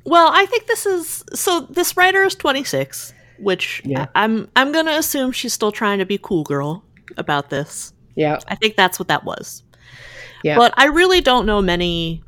[0.04, 1.60] Well, I think this is so.
[1.70, 4.06] This writer is 26, which Yeah.
[4.14, 6.84] I, I'm I'm gonna assume she's still trying to be cool girl
[7.16, 7.92] about this.
[8.14, 9.62] Yeah, I think that's what that was.
[10.42, 10.56] Yeah.
[10.56, 12.22] But I really don't know many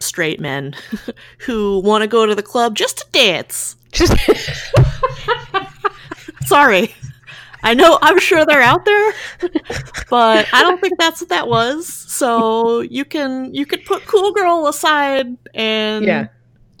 [0.00, 0.74] straight men
[1.38, 3.76] who want to go to the club just to dance.
[3.92, 4.14] just
[6.46, 6.94] Sorry.
[7.62, 9.12] I know I'm sure they're out there,
[10.08, 11.86] but I don't think that's what that was.
[11.88, 16.28] So you can you could put cool girl aside and Yeah.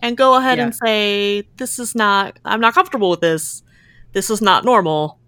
[0.02, 0.64] And go ahead Yeah.
[0.64, 3.62] and say this is not I'm not comfortable with this.
[4.12, 5.18] This is not normal.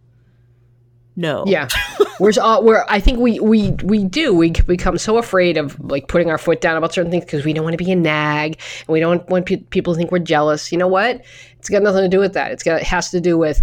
[1.17, 1.45] No.
[1.47, 1.69] yeah.
[2.21, 2.85] We're all uh, we're.
[2.89, 4.35] I think we we we do.
[4.35, 7.55] We become so afraid of like putting our foot down about certain things because we
[7.55, 10.19] don't want to be a nag and we don't want pe- people to think we're
[10.19, 10.71] jealous.
[10.71, 11.23] You know what?
[11.59, 12.53] It's got nothing to do with that.
[12.53, 13.63] It's got it has to do with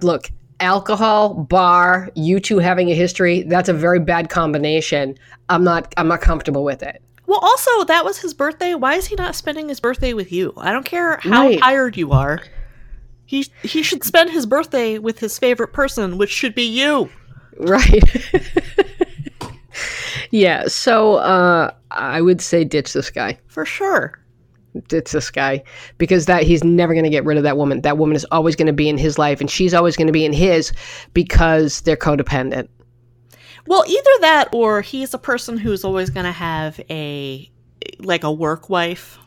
[0.00, 0.30] look
[0.60, 5.18] alcohol bar you two having a history that's a very bad combination
[5.48, 7.02] i'm not i'm not comfortable with it
[7.32, 8.74] Well, also that was his birthday.
[8.74, 10.52] Why is he not spending his birthday with you?
[10.58, 11.58] I don't care how Right.
[11.58, 12.42] tired you are.
[13.24, 17.08] He he should spend his birthday with his favorite person, which should be you.
[17.58, 18.02] right
[20.30, 24.18] yeah so uh i would say ditch this guy For sure.
[24.88, 25.62] ditch this guy
[25.98, 27.80] because that he's never going to get rid of that woman.
[27.82, 30.12] That woman is always going to be in his life, and she's always going to
[30.12, 30.72] be in his
[31.14, 32.68] because they're codependent.
[33.66, 37.50] Well, either that or he's a person who's always going to have a
[38.00, 39.18] like a work wife,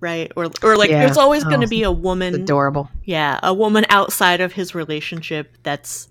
[0.00, 0.30] right?
[0.36, 1.04] Or or like Yeah.
[1.04, 2.88] there's always going to Oh, be a woman, Adorable.
[3.04, 6.08] yeah, a woman outside of his relationship that's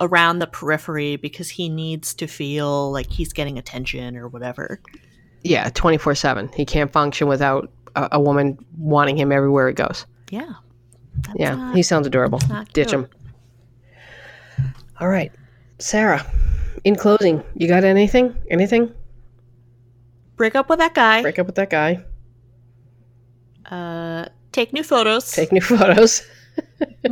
[0.00, 4.80] around the periphery because he needs to feel like he's getting attention or whatever.
[5.42, 6.48] Yeah, twenty four seven.
[6.54, 10.06] He can't function without a, a woman wanting him everywhere he goes.
[10.30, 10.52] Yeah.
[11.34, 12.38] Yeah, not- he sounds adorable.
[12.72, 12.92] Ditch cute.
[12.92, 13.08] him.
[15.00, 15.32] All right,
[15.78, 16.24] Sarah.
[16.84, 18.36] In closing, you got anything?
[18.50, 18.94] Anything?
[20.40, 21.20] break up with that guy.
[21.20, 22.02] Break up with that guy.
[23.70, 25.30] Uh, take new photos.
[25.30, 26.26] Take new photos.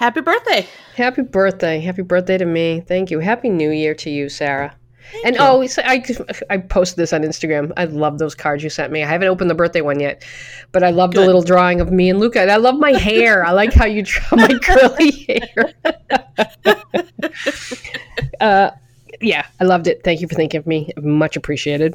[0.00, 0.68] Happy birthday.
[0.96, 1.80] Happy birthday.
[1.80, 2.82] Happy birthday to me.
[2.86, 3.20] Thank you.
[3.20, 4.76] Happy New Year to you, Sarah.
[5.24, 5.40] And you.
[5.40, 6.02] oh, I,
[6.50, 7.72] I posted this on Instagram.
[7.76, 9.02] I love those cards you sent me.
[9.02, 10.24] I haven't opened the birthday one yet,
[10.72, 12.40] but I love the little drawing of me and Luca.
[12.40, 13.44] And I love my hair.
[13.44, 15.74] I like how you draw my curly hair.
[18.40, 18.70] uh,
[19.20, 20.02] yeah, I loved it.
[20.04, 20.90] Thank you for thinking of me.
[20.96, 21.94] Much appreciated.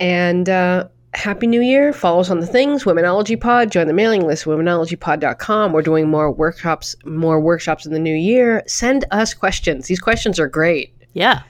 [0.00, 1.92] And uh, Happy New Year.
[1.92, 3.70] Follow us on the things, Womenology Pod.
[3.70, 5.72] Join the mailing list, womenologypod.com.
[5.72, 8.62] We're doing more workshops, more workshops in the new year.
[8.66, 9.86] Send us questions.
[9.86, 10.94] These questions are great.
[11.12, 11.42] Yeah.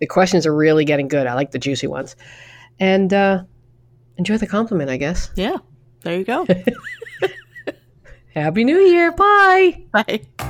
[0.00, 1.26] The questions are really getting good.
[1.26, 2.16] I like the juicy ones.
[2.78, 3.42] And uh,
[4.16, 5.30] enjoy the compliment, I guess.
[5.34, 5.56] Yeah.
[6.02, 6.46] There you go.
[8.34, 9.12] Happy New Year.
[9.12, 9.82] Bye.
[9.92, 10.46] Bye.